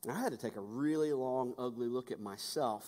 And 0.03 0.11
I 0.11 0.19
had 0.19 0.31
to 0.31 0.37
take 0.37 0.55
a 0.55 0.61
really 0.61 1.13
long, 1.13 1.53
ugly 1.57 1.87
look 1.87 2.11
at 2.11 2.19
myself 2.19 2.87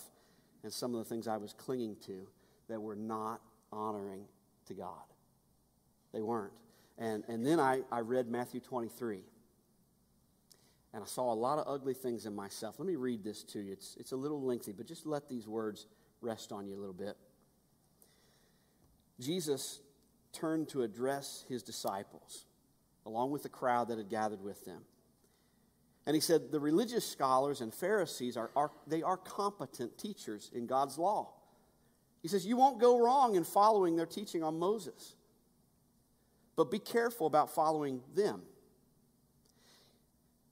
and 0.64 0.72
some 0.72 0.94
of 0.96 1.00
the 1.00 1.06
things 1.06 1.28
I 1.28 1.38
was 1.38 1.54
clinging 1.54 1.98
to 2.06 2.28
that 2.70 2.80
were 2.80 2.96
not 2.96 3.42
honoring 3.72 4.26
to 4.68 4.74
God. 4.74 5.04
They 6.14 6.22
weren't. 6.22 6.54
And, 6.98 7.24
and 7.28 7.46
then 7.46 7.60
I, 7.60 7.82
I 7.92 8.00
read 8.00 8.28
Matthew 8.28 8.60
23. 8.60 9.20
And 10.94 11.02
I 11.02 11.08
saw 11.08 11.34
a 11.34 11.36
lot 11.36 11.58
of 11.58 11.66
ugly 11.68 11.94
things 11.94 12.26
in 12.26 12.36
myself. 12.36 12.76
Let 12.78 12.88
me 12.88 12.96
read 12.96 13.24
this 13.24 13.44
to 13.46 13.60
you. 13.60 13.72
It's, 13.72 13.98
it's 14.00 14.12
a 14.12 14.16
little 14.16 14.42
lengthy, 14.42 14.74
but 14.74 14.88
just 14.88 15.06
let 15.06 15.28
these 15.28 15.48
words 15.48 15.88
rest 16.22 16.52
on 16.52 16.68
you 16.68 16.76
a 16.76 16.80
little 16.80 16.94
bit. 16.94 17.18
Jesus 19.20 19.80
turned 20.32 20.70
to 20.70 20.84
address 20.84 21.46
his 21.50 21.64
disciples 21.64 22.46
along 23.06 23.32
with 23.32 23.44
the 23.44 23.50
crowd 23.50 23.90
that 23.90 23.98
had 23.98 24.10
gathered 24.10 24.44
with 24.44 24.64
them. 24.66 24.82
And 26.06 26.16
he 26.16 26.22
said, 26.22 26.52
The 26.52 26.60
religious 26.60 27.10
scholars 27.10 27.62
and 27.62 27.74
Pharisees 27.74 28.38
are, 28.38 28.52
are, 28.56 28.72
they 28.88 29.02
are 29.02 29.18
competent 29.18 29.98
teachers 29.98 30.52
in 30.54 30.68
God's 30.68 30.98
law. 30.98 31.34
He 32.22 32.28
says, 32.28 32.46
You 32.46 32.58
won't 32.58 32.80
go 32.80 33.00
wrong 33.00 33.36
in 33.36 33.44
following 33.44 33.96
their 33.96 34.06
teaching 34.06 34.44
on 34.44 34.60
Moses. 34.60 35.16
But 36.56 36.70
be 36.70 36.80
careful 36.80 37.26
about 37.26 37.54
following 37.54 38.02
them. 38.14 38.44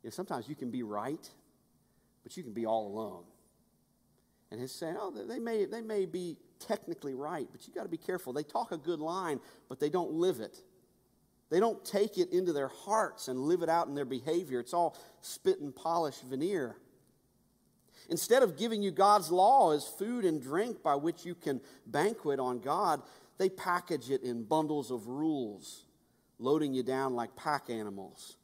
You 0.03 0.07
know, 0.07 0.11
sometimes 0.11 0.47
you 0.47 0.55
can 0.55 0.71
be 0.71 0.83
right, 0.83 1.29
but 2.23 2.35
you 2.35 2.43
can 2.43 2.53
be 2.53 2.65
all 2.65 2.87
alone. 2.87 3.23
And 4.51 4.59
he's 4.59 4.71
saying, 4.71 4.97
oh, 4.99 5.11
they 5.11 5.39
may, 5.39 5.65
they 5.65 5.81
may 5.81 6.05
be 6.05 6.37
technically 6.59 7.13
right, 7.13 7.47
but 7.51 7.67
you 7.67 7.73
got 7.73 7.83
to 7.83 7.89
be 7.89 7.97
careful. 7.97 8.33
They 8.33 8.43
talk 8.43 8.71
a 8.71 8.77
good 8.77 8.99
line, 8.99 9.39
but 9.69 9.79
they 9.79 9.89
don't 9.89 10.11
live 10.11 10.39
it. 10.39 10.57
They 11.49 11.59
don't 11.59 11.83
take 11.83 12.17
it 12.17 12.31
into 12.31 12.53
their 12.53 12.69
hearts 12.69 13.27
and 13.27 13.39
live 13.39 13.61
it 13.61 13.69
out 13.69 13.87
in 13.87 13.95
their 13.95 14.05
behavior. 14.05 14.59
It's 14.59 14.73
all 14.73 14.97
spit 15.21 15.59
and 15.59 15.75
polish 15.75 16.17
veneer. 16.29 16.75
Instead 18.09 18.43
of 18.43 18.57
giving 18.57 18.81
you 18.81 18.91
God's 18.91 19.31
law 19.31 19.71
as 19.71 19.85
food 19.85 20.25
and 20.25 20.41
drink 20.41 20.81
by 20.81 20.95
which 20.95 21.25
you 21.25 21.35
can 21.35 21.61
banquet 21.85 22.39
on 22.39 22.59
God, 22.59 23.01
they 23.37 23.49
package 23.49 24.09
it 24.09 24.23
in 24.23 24.43
bundles 24.43 24.91
of 24.91 25.07
rules, 25.07 25.85
loading 26.39 26.73
you 26.73 26.83
down 26.83 27.15
like 27.15 27.35
pack 27.35 27.69
animals. 27.69 28.37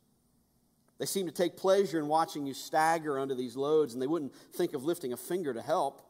They 1.00 1.06
seem 1.06 1.26
to 1.28 1.32
take 1.32 1.58
pleasure 1.58 2.00
in 2.00 2.08
watching 2.08 2.46
you 2.46 2.54
stagger 2.54 3.20
under 3.20 3.36
these 3.36 3.56
loads, 3.56 3.94
and 3.94 4.02
they 4.02 4.08
wouldn't 4.08 4.36
think 4.54 4.74
of 4.74 4.84
lifting 4.84 5.14
a 5.14 5.18
finger 5.18 5.54
to 5.54 5.62
help. 5.62 6.02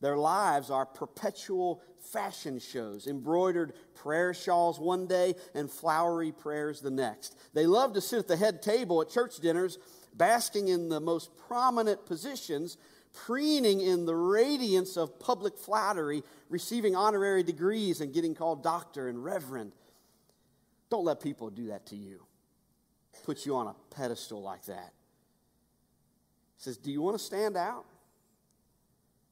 Their 0.00 0.16
lives 0.16 0.70
are 0.70 0.84
perpetual 0.84 1.80
fashion 1.98 2.58
shows, 2.58 3.06
embroidered 3.06 3.72
prayer 3.94 4.34
shawls 4.34 4.78
one 4.78 5.06
day 5.06 5.34
and 5.54 5.70
flowery 5.70 6.32
prayers 6.32 6.80
the 6.80 6.90
next. 6.90 7.38
They 7.54 7.66
love 7.66 7.94
to 7.94 8.00
sit 8.00 8.18
at 8.18 8.28
the 8.28 8.36
head 8.36 8.60
table 8.60 9.00
at 9.00 9.08
church 9.08 9.36
dinners, 9.38 9.78
basking 10.12 10.68
in 10.68 10.88
the 10.88 11.00
most 11.00 11.30
prominent 11.48 12.04
positions, 12.04 12.76
preening 13.14 13.80
in 13.80 14.04
the 14.04 14.14
radiance 14.14 14.96
of 14.96 15.18
public 15.18 15.56
flattery, 15.56 16.22
receiving 16.50 16.94
honorary 16.94 17.42
degrees 17.42 18.00
and 18.00 18.12
getting 18.12 18.34
called 18.34 18.62
doctor 18.62 19.08
and 19.08 19.24
reverend. 19.24 19.72
Don't 20.90 21.04
let 21.04 21.20
people 21.20 21.48
do 21.48 21.68
that 21.68 21.86
to 21.86 21.96
you, 21.96 22.20
put 23.22 23.46
you 23.46 23.56
on 23.56 23.66
a 23.66 23.74
pedestal 23.94 24.42
like 24.42 24.64
that. 24.66 24.92
He 26.56 26.62
says, 26.62 26.76
Do 26.76 26.90
you 26.90 27.02
want 27.02 27.18
to 27.18 27.24
stand 27.24 27.56
out? 27.56 27.84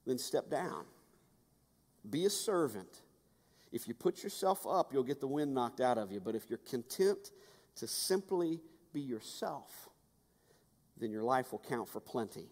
then 0.06 0.18
step 0.18 0.50
down. 0.50 0.84
Be 2.08 2.24
a 2.24 2.30
servant. 2.30 3.02
If 3.70 3.88
you 3.88 3.94
put 3.94 4.22
yourself 4.22 4.66
up, 4.66 4.92
you'll 4.92 5.04
get 5.04 5.20
the 5.20 5.26
wind 5.26 5.54
knocked 5.54 5.80
out 5.80 5.98
of 5.98 6.12
you. 6.12 6.20
But 6.20 6.34
if 6.34 6.50
you're 6.50 6.58
content 6.58 7.30
to 7.76 7.86
simply 7.86 8.60
be 8.92 9.00
yourself, 9.00 9.88
then 10.98 11.10
your 11.10 11.22
life 11.22 11.52
will 11.52 11.62
count 11.68 11.88
for 11.88 12.00
plenty. 12.00 12.48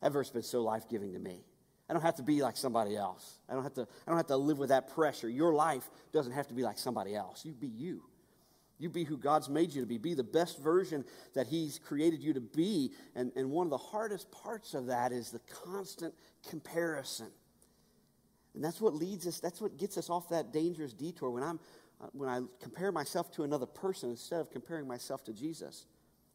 That 0.00 0.12
verse 0.12 0.28
has 0.28 0.32
been 0.32 0.42
so 0.42 0.62
life 0.62 0.88
giving 0.88 1.12
to 1.14 1.18
me. 1.18 1.44
I 1.88 1.94
don't 1.94 2.02
have 2.02 2.16
to 2.16 2.22
be 2.22 2.42
like 2.42 2.56
somebody 2.56 2.96
else. 2.96 3.38
I 3.48 3.54
don't, 3.54 3.62
have 3.62 3.74
to, 3.74 3.82
I 3.82 4.10
don't 4.10 4.18
have 4.18 4.26
to 4.26 4.36
live 4.36 4.58
with 4.58 4.68
that 4.68 4.94
pressure. 4.94 5.28
Your 5.28 5.54
life 5.54 5.88
doesn't 6.12 6.32
have 6.32 6.46
to 6.48 6.54
be 6.54 6.62
like 6.62 6.78
somebody 6.78 7.16
else. 7.16 7.44
You 7.44 7.52
be 7.52 7.66
you. 7.66 8.02
You 8.78 8.88
be 8.88 9.04
who 9.04 9.16
God's 9.16 9.48
made 9.48 9.72
you 9.72 9.80
to 9.80 9.86
be. 9.86 9.98
Be 9.98 10.14
the 10.14 10.22
best 10.22 10.60
version 10.62 11.04
that 11.34 11.48
He's 11.48 11.78
created 11.78 12.22
you 12.22 12.32
to 12.32 12.40
be. 12.40 12.92
And, 13.16 13.32
and 13.34 13.50
one 13.50 13.66
of 13.66 13.70
the 13.70 13.78
hardest 13.78 14.30
parts 14.30 14.74
of 14.74 14.86
that 14.86 15.12
is 15.12 15.30
the 15.30 15.40
constant 15.64 16.14
comparison. 16.48 17.28
And 18.54 18.64
that's 18.64 18.80
what 18.80 18.94
leads 18.94 19.26
us, 19.26 19.40
that's 19.40 19.60
what 19.60 19.76
gets 19.76 19.98
us 19.98 20.10
off 20.10 20.28
that 20.30 20.52
dangerous 20.52 20.92
detour 20.92 21.30
when, 21.30 21.42
I'm, 21.42 21.60
uh, 22.00 22.06
when 22.12 22.28
I 22.28 22.40
compare 22.60 22.92
myself 22.92 23.30
to 23.32 23.42
another 23.42 23.66
person 23.66 24.10
instead 24.10 24.40
of 24.40 24.50
comparing 24.50 24.86
myself 24.86 25.24
to 25.24 25.32
Jesus. 25.32 25.86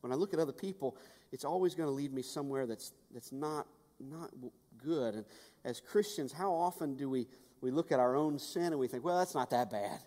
When 0.01 0.11
I 0.11 0.15
look 0.15 0.33
at 0.33 0.39
other 0.39 0.53
people, 0.53 0.97
it's 1.31 1.45
always 1.45 1.75
going 1.75 1.87
to 1.87 1.93
lead 1.93 2.13
me 2.13 2.21
somewhere 2.21 2.67
that's, 2.67 2.91
that's 3.13 3.31
not, 3.31 3.67
not 3.99 4.31
good. 4.77 5.15
And 5.15 5.25
as 5.63 5.79
Christians, 5.79 6.33
how 6.33 6.53
often 6.53 6.95
do 6.95 7.09
we, 7.09 7.27
we 7.61 7.71
look 7.71 7.91
at 7.91 7.99
our 7.99 8.15
own 8.15 8.37
sin 8.37 8.65
and 8.65 8.79
we 8.79 8.87
think, 8.87 9.03
well, 9.03 9.17
that's 9.17 9.33
not 9.33 9.49
that 9.51 9.71
bad? 9.71 9.99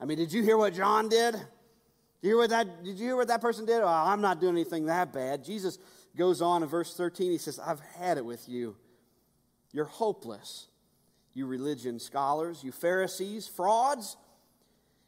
I 0.00 0.04
mean, 0.04 0.18
did 0.18 0.32
you 0.32 0.42
hear 0.42 0.56
what 0.56 0.74
John 0.74 1.08
did? 1.08 1.32
Did 1.34 1.42
you 2.22 2.28
hear 2.30 2.36
what 2.36 2.50
that, 2.50 2.84
did 2.84 2.98
you 2.98 3.06
hear 3.06 3.16
what 3.16 3.28
that 3.28 3.40
person 3.40 3.64
did? 3.64 3.82
I'm 3.82 4.20
not 4.20 4.40
doing 4.40 4.54
anything 4.54 4.86
that 4.86 5.12
bad. 5.12 5.44
Jesus 5.44 5.78
goes 6.16 6.40
on 6.42 6.62
in 6.62 6.68
verse 6.68 6.94
13. 6.96 7.30
He 7.30 7.38
says, 7.38 7.58
I've 7.58 7.80
had 7.98 8.18
it 8.18 8.24
with 8.24 8.48
you. 8.48 8.76
You're 9.72 9.84
hopeless, 9.84 10.68
you 11.34 11.46
religion 11.46 11.98
scholars, 12.00 12.64
you 12.64 12.72
Pharisees, 12.72 13.46
frauds. 13.46 14.16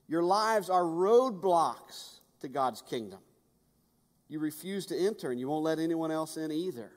Your 0.07 0.23
lives 0.23 0.69
are 0.69 0.83
roadblocks 0.83 2.21
to 2.41 2.49
God's 2.49 2.83
kingdom. 2.83 3.21
You 4.29 4.39
refuse 4.39 4.87
to 4.87 4.97
enter, 4.97 5.31
and 5.31 5.41
you 5.41 5.49
won't 5.49 5.65
let 5.65 5.79
anyone 5.79 6.11
else 6.11 6.37
in 6.37 6.53
either. 6.53 6.93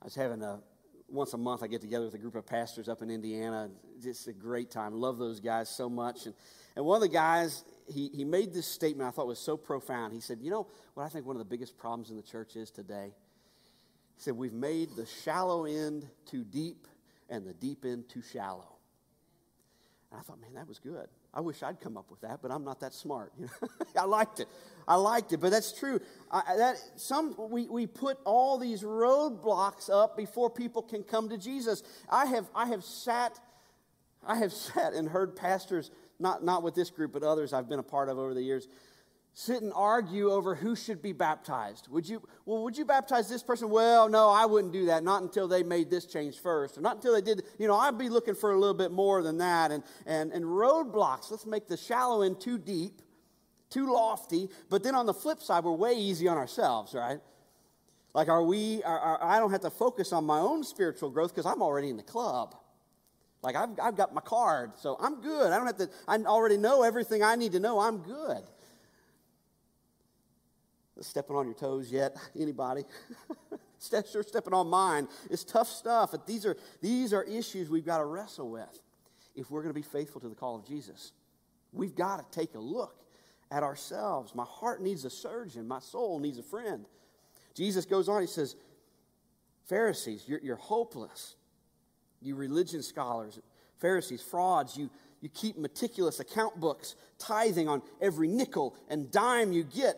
I 0.00 0.04
was 0.04 0.14
having 0.14 0.42
a 0.42 0.60
once 1.14 1.32
a 1.32 1.38
month 1.38 1.62
I 1.62 1.66
get 1.66 1.80
together 1.80 2.04
with 2.04 2.14
a 2.14 2.18
group 2.18 2.34
of 2.34 2.46
pastors 2.46 2.88
up 2.88 3.02
in 3.02 3.10
Indiana. 3.10 3.70
It's 4.02 4.26
a 4.26 4.32
great 4.32 4.70
time. 4.70 4.94
Love 4.94 5.18
those 5.18 5.40
guys 5.40 5.68
so 5.68 5.88
much. 5.88 6.26
And, 6.26 6.34
and 6.76 6.84
one 6.84 6.96
of 6.96 7.02
the 7.02 7.08
guys, 7.08 7.64
he, 7.86 8.10
he 8.12 8.24
made 8.24 8.52
this 8.52 8.66
statement 8.66 9.08
I 9.08 9.12
thought 9.12 9.26
was 9.26 9.38
so 9.38 9.56
profound. 9.56 10.12
He 10.12 10.20
said, 10.20 10.38
You 10.40 10.50
know 10.50 10.66
what 10.94 11.04
I 11.04 11.08
think 11.08 11.26
one 11.26 11.36
of 11.36 11.38
the 11.38 11.44
biggest 11.44 11.78
problems 11.78 12.10
in 12.10 12.16
the 12.16 12.22
church 12.22 12.56
is 12.56 12.70
today? 12.70 13.12
He 14.16 14.22
said, 14.22 14.34
We've 14.34 14.52
made 14.52 14.90
the 14.96 15.06
shallow 15.06 15.64
end 15.64 16.06
too 16.26 16.44
deep 16.44 16.86
and 17.28 17.46
the 17.46 17.54
deep 17.54 17.84
end 17.84 18.08
too 18.08 18.22
shallow. 18.22 18.76
And 20.10 20.20
I 20.20 20.22
thought, 20.22 20.40
man, 20.40 20.54
that 20.54 20.68
was 20.68 20.78
good. 20.78 21.08
I 21.34 21.40
wish 21.40 21.64
I'd 21.64 21.80
come 21.80 21.96
up 21.96 22.10
with 22.10 22.20
that, 22.20 22.40
but 22.40 22.52
I'm 22.52 22.64
not 22.64 22.80
that 22.80 22.94
smart. 22.94 23.32
You 23.38 23.46
know? 23.46 23.68
I 24.00 24.04
liked 24.04 24.38
it. 24.38 24.46
I 24.86 24.94
liked 24.94 25.32
it, 25.32 25.38
but 25.38 25.50
that's 25.50 25.72
true. 25.72 26.00
I, 26.30 26.56
that 26.56 26.76
some 26.96 27.34
we, 27.50 27.66
we 27.66 27.86
put 27.88 28.18
all 28.24 28.56
these 28.56 28.82
roadblocks 28.82 29.90
up 29.90 30.16
before 30.16 30.48
people 30.48 30.82
can 30.82 31.02
come 31.02 31.28
to 31.30 31.36
Jesus. 31.38 31.82
I 32.08 32.26
have 32.26 32.46
I 32.54 32.66
have 32.66 32.84
sat 32.84 33.40
I 34.24 34.36
have 34.36 34.52
sat 34.52 34.94
and 34.94 35.08
heard 35.08 35.34
pastors 35.34 35.90
not 36.20 36.44
not 36.44 36.62
with 36.62 36.76
this 36.76 36.90
group 36.90 37.12
but 37.12 37.24
others 37.24 37.52
I've 37.52 37.68
been 37.68 37.80
a 37.80 37.84
part 37.84 38.08
of 38.08 38.18
over 38.18 38.32
the 38.32 38.42
years 38.42 38.68
sit 39.36 39.62
and 39.62 39.72
argue 39.74 40.30
over 40.30 40.54
who 40.54 40.76
should 40.76 41.02
be 41.02 41.12
baptized. 41.12 41.88
Would 41.88 42.08
you, 42.08 42.22
well, 42.46 42.62
would 42.62 42.78
you 42.78 42.84
baptize 42.84 43.28
this 43.28 43.42
person? 43.42 43.68
Well, 43.68 44.08
no, 44.08 44.30
I 44.30 44.46
wouldn't 44.46 44.72
do 44.72 44.86
that. 44.86 45.02
Not 45.02 45.22
until 45.22 45.48
they 45.48 45.64
made 45.64 45.90
this 45.90 46.06
change 46.06 46.38
first. 46.38 46.78
Or 46.78 46.80
not 46.80 46.96
until 46.96 47.12
they 47.12 47.20
did, 47.20 47.42
you 47.58 47.66
know, 47.66 47.74
I'd 47.74 47.98
be 47.98 48.08
looking 48.08 48.36
for 48.36 48.52
a 48.52 48.58
little 48.58 48.74
bit 48.74 48.92
more 48.92 49.22
than 49.22 49.38
that. 49.38 49.72
And, 49.72 49.82
and, 50.06 50.30
and 50.32 50.44
roadblocks, 50.44 51.32
let's 51.32 51.46
make 51.46 51.66
the 51.66 51.76
shallow 51.76 52.22
end 52.22 52.40
too 52.40 52.58
deep, 52.58 53.02
too 53.70 53.92
lofty. 53.92 54.48
But 54.70 54.84
then 54.84 54.94
on 54.94 55.04
the 55.04 55.14
flip 55.14 55.42
side, 55.42 55.64
we're 55.64 55.72
way 55.72 55.94
easy 55.94 56.28
on 56.28 56.38
ourselves, 56.38 56.94
right? 56.94 57.18
Like, 58.14 58.28
are 58.28 58.44
we, 58.44 58.84
are, 58.84 58.98
are, 58.98 59.24
I 59.24 59.40
don't 59.40 59.50
have 59.50 59.62
to 59.62 59.70
focus 59.70 60.12
on 60.12 60.24
my 60.24 60.38
own 60.38 60.62
spiritual 60.62 61.10
growth 61.10 61.34
because 61.34 61.44
I'm 61.44 61.60
already 61.60 61.90
in 61.90 61.96
the 61.96 62.04
club. 62.04 62.54
Like, 63.42 63.56
I've, 63.56 63.70
I've 63.82 63.96
got 63.96 64.14
my 64.14 64.20
card, 64.20 64.72
so 64.76 64.96
I'm 65.00 65.20
good. 65.20 65.52
I 65.52 65.56
don't 65.56 65.66
have 65.66 65.76
to, 65.78 65.90
I 66.06 66.18
already 66.18 66.56
know 66.56 66.84
everything 66.84 67.24
I 67.24 67.34
need 67.34 67.50
to 67.52 67.60
know. 67.60 67.80
I'm 67.80 67.98
good. 67.98 68.44
Stepping 71.00 71.36
on 71.36 71.46
your 71.46 71.54
toes 71.54 71.90
yet? 71.90 72.16
Anybody? 72.38 72.84
Step 73.78 74.06
sure 74.06 74.22
stepping 74.22 74.54
on 74.54 74.68
mine. 74.68 75.06
It's 75.30 75.44
tough 75.44 75.68
stuff. 75.68 76.12
but 76.12 76.26
These 76.26 76.46
are, 76.46 76.56
these 76.80 77.12
are 77.12 77.22
issues 77.24 77.68
we've 77.68 77.84
got 77.84 77.98
to 77.98 78.06
wrestle 78.06 78.48
with 78.48 78.80
if 79.34 79.50
we're 79.50 79.60
going 79.60 79.74
to 79.74 79.78
be 79.78 79.82
faithful 79.82 80.22
to 80.22 80.28
the 80.28 80.34
call 80.34 80.56
of 80.56 80.66
Jesus. 80.66 81.12
We've 81.72 81.94
got 81.94 82.32
to 82.32 82.38
take 82.38 82.54
a 82.54 82.58
look 82.58 83.04
at 83.50 83.62
ourselves. 83.62 84.34
My 84.34 84.44
heart 84.44 84.80
needs 84.80 85.04
a 85.04 85.10
surgeon, 85.10 85.68
my 85.68 85.80
soul 85.80 86.18
needs 86.18 86.38
a 86.38 86.42
friend. 86.42 86.86
Jesus 87.54 87.84
goes 87.84 88.08
on, 88.08 88.20
he 88.20 88.26
says, 88.26 88.56
Pharisees, 89.66 90.24
you're, 90.26 90.40
you're 90.42 90.56
hopeless. 90.56 91.36
You 92.20 92.36
religion 92.36 92.82
scholars, 92.82 93.38
Pharisees, 93.78 94.22
frauds, 94.22 94.76
you, 94.76 94.88
you 95.20 95.28
keep 95.28 95.58
meticulous 95.58 96.20
account 96.20 96.58
books, 96.58 96.96
tithing 97.18 97.68
on 97.68 97.82
every 98.00 98.28
nickel 98.28 98.74
and 98.88 99.10
dime 99.10 99.52
you 99.52 99.62
get. 99.62 99.96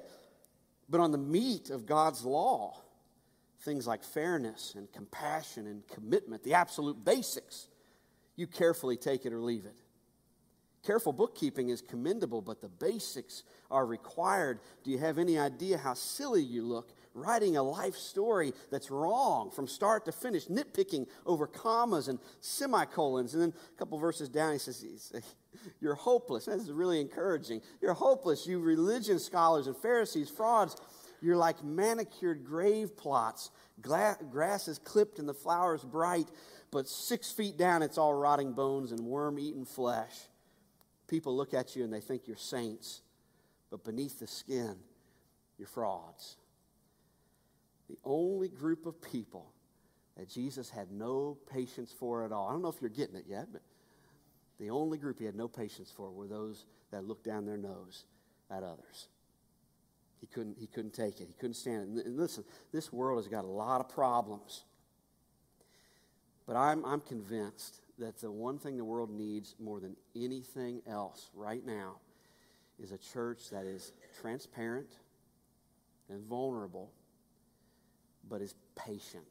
But 0.89 1.01
on 1.01 1.13
the 1.13 1.19
meat 1.19 1.71
of 1.71 1.87
God's 1.87 2.25
law, 2.25 2.81
things 3.61 3.87
like 3.87 4.05
fairness 4.05 4.75
and 4.77 4.91
compassion 4.93 5.67
and 5.67 5.87
commitment, 5.89 6.45
the 6.45 6.55
absolute 6.55 7.05
basics, 7.05 7.69
you 8.37 8.47
carefully 8.47 8.97
take 8.97 9.27
it 9.27 9.33
or 9.33 9.41
leave 9.41 9.65
it. 9.65 9.77
Careful 10.85 11.13
bookkeeping 11.13 11.71
is 11.71 11.83
commendable, 11.83 12.41
but 12.41 12.61
the 12.61 12.69
basics 12.69 13.43
are 13.73 13.85
required. 13.85 14.61
Do 14.85 14.93
you 14.93 14.99
have 14.99 15.19
any 15.19 15.37
idea 15.37 15.79
how 15.79 15.95
silly 15.95 16.43
you 16.43 16.63
look 16.63 16.93
writing 17.17 17.57
a 17.57 17.63
life 17.63 17.97
story 17.97 18.53
that's 18.71 18.91
wrong 18.91 19.51
from 19.51 19.67
start 19.67 20.05
to 20.05 20.13
finish, 20.13 20.47
nitpicking 20.47 21.07
over 21.25 21.47
commas 21.47 22.09
and 22.09 22.19
semicolons? 22.41 23.35
And 23.35 23.43
then 23.43 23.53
a 23.75 23.79
couple 23.79 23.99
verses 23.99 24.29
down, 24.29 24.53
he 24.53 24.59
says, 24.59 24.85
You're 25.81 25.95
hopeless. 25.95 26.45
This 26.45 26.63
is 26.63 26.73
really 26.73 27.01
encouraging. 27.01 27.63
You're 27.81 27.95
hopeless, 27.95 28.47
you 28.47 28.61
religion 28.61 29.19
scholars 29.19 29.67
and 29.67 29.77
Pharisees, 29.77 30.31
frauds. 30.31 30.77
You're 31.23 31.37
like 31.37 31.65
manicured 31.65 32.45
grave 32.45 32.97
plots. 32.97 33.51
Gla- 33.81 34.19
grass 34.31 34.69
is 34.69 34.79
clipped 34.79 35.19
and 35.19 35.29
the 35.29 35.35
flowers 35.35 35.83
bright, 35.83 36.29
but 36.71 36.89
six 36.89 37.31
feet 37.31 37.57
down, 37.57 37.83
it's 37.83 37.99
all 37.99 38.15
rotting 38.15 38.53
bones 38.53 38.93
and 38.93 39.01
worm 39.01 39.39
eaten 39.39 39.65
flesh. 39.65 40.15
People 41.09 41.37
look 41.37 41.55
at 41.55 41.77
you 41.77 41.85
and 41.85 41.93
they 41.93 42.01
think 42.01 42.27
you're 42.27 42.37
saints, 42.37 43.01
but 43.71 43.85
beneath 43.85 44.19
the 44.19 44.27
skin, 44.27 44.77
you're 45.59 45.69
frauds. 45.69 46.37
The 47.89 47.99
only 48.05 48.49
group 48.49 48.87
of 48.87 49.01
people 49.01 49.53
that 50.17 50.29
Jesus 50.29 50.71
had 50.71 50.91
no 50.91 51.37
patience 51.53 51.95
for 51.97 52.25
at 52.25 52.33
all. 52.33 52.49
I 52.49 52.53
don't 52.53 52.63
know 52.63 52.69
if 52.69 52.81
you're 52.81 52.91
getting 52.91 53.17
it 53.17 53.27
yet, 53.29 53.49
but 53.53 53.63
the 54.59 54.71
only 54.71 54.99
group 54.99 55.19
he 55.19 55.25
had 55.25 55.35
no 55.35 55.49
patience 55.49 55.93
for 55.95 56.11
were 56.11 56.27
those 56.27 56.65
that 56.91 57.05
looked 57.05 57.25
down 57.25 57.45
their 57.45 57.59
nose 57.59 58.05
at 58.51 58.63
others. 58.63 59.09
He 60.21 60.27
couldn't, 60.27 60.57
he 60.59 60.67
couldn't 60.67 60.95
take 60.95 61.21
it. 61.21 61.29
He 61.29 61.35
couldn't 61.35 61.55
stand 61.55 61.99
it. 61.99 62.07
And 62.07 62.17
listen, 62.17 62.45
this 62.73 62.93
world 62.93 63.19
has 63.19 63.29
got 63.29 63.45
a 63.45 63.49
lot 63.49 63.81
of 63.81 63.89
problems. 63.89 64.65
But 66.47 66.57
I'm, 66.57 66.85
I'm 66.85 67.01
convinced 67.01 67.81
that 67.99 68.19
the 68.19 68.31
one 68.31 68.59
thing 68.59 68.77
the 68.77 68.85
world 68.85 69.11
needs 69.11 69.55
more 69.61 69.81
than 69.81 69.97
anything 70.15 70.81
else 70.87 71.31
right 71.35 71.65
now 71.65 71.97
is 72.83 72.93
a 72.93 72.99
church 72.99 73.51
that 73.51 73.67
is 73.67 73.93
transparent 74.21 74.89
and 76.09 76.23
vulnerable, 76.25 76.93
but 78.29 78.41
is 78.41 78.55
patient. 78.75 79.25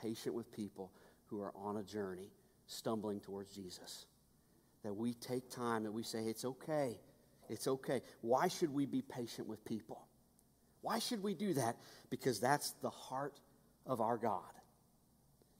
Patient 0.00 0.34
with 0.34 0.52
people 0.52 0.92
who 1.26 1.40
are 1.40 1.52
on 1.54 1.76
a 1.76 1.82
journey 1.82 2.32
stumbling 2.66 3.20
towards 3.20 3.54
Jesus. 3.54 4.06
That 4.84 4.94
we 4.94 5.14
take 5.14 5.50
time, 5.50 5.84
that 5.84 5.92
we 5.92 6.02
say, 6.02 6.24
it's 6.24 6.44
okay. 6.44 7.00
It's 7.48 7.66
okay. 7.66 8.02
Why 8.20 8.48
should 8.48 8.72
we 8.72 8.86
be 8.86 9.02
patient 9.02 9.48
with 9.48 9.64
people? 9.64 10.06
Why 10.82 10.98
should 10.98 11.22
we 11.22 11.34
do 11.34 11.54
that? 11.54 11.76
Because 12.10 12.40
that's 12.40 12.72
the 12.82 12.90
heart 12.90 13.40
of 13.86 14.00
our 14.00 14.16
God. 14.16 14.42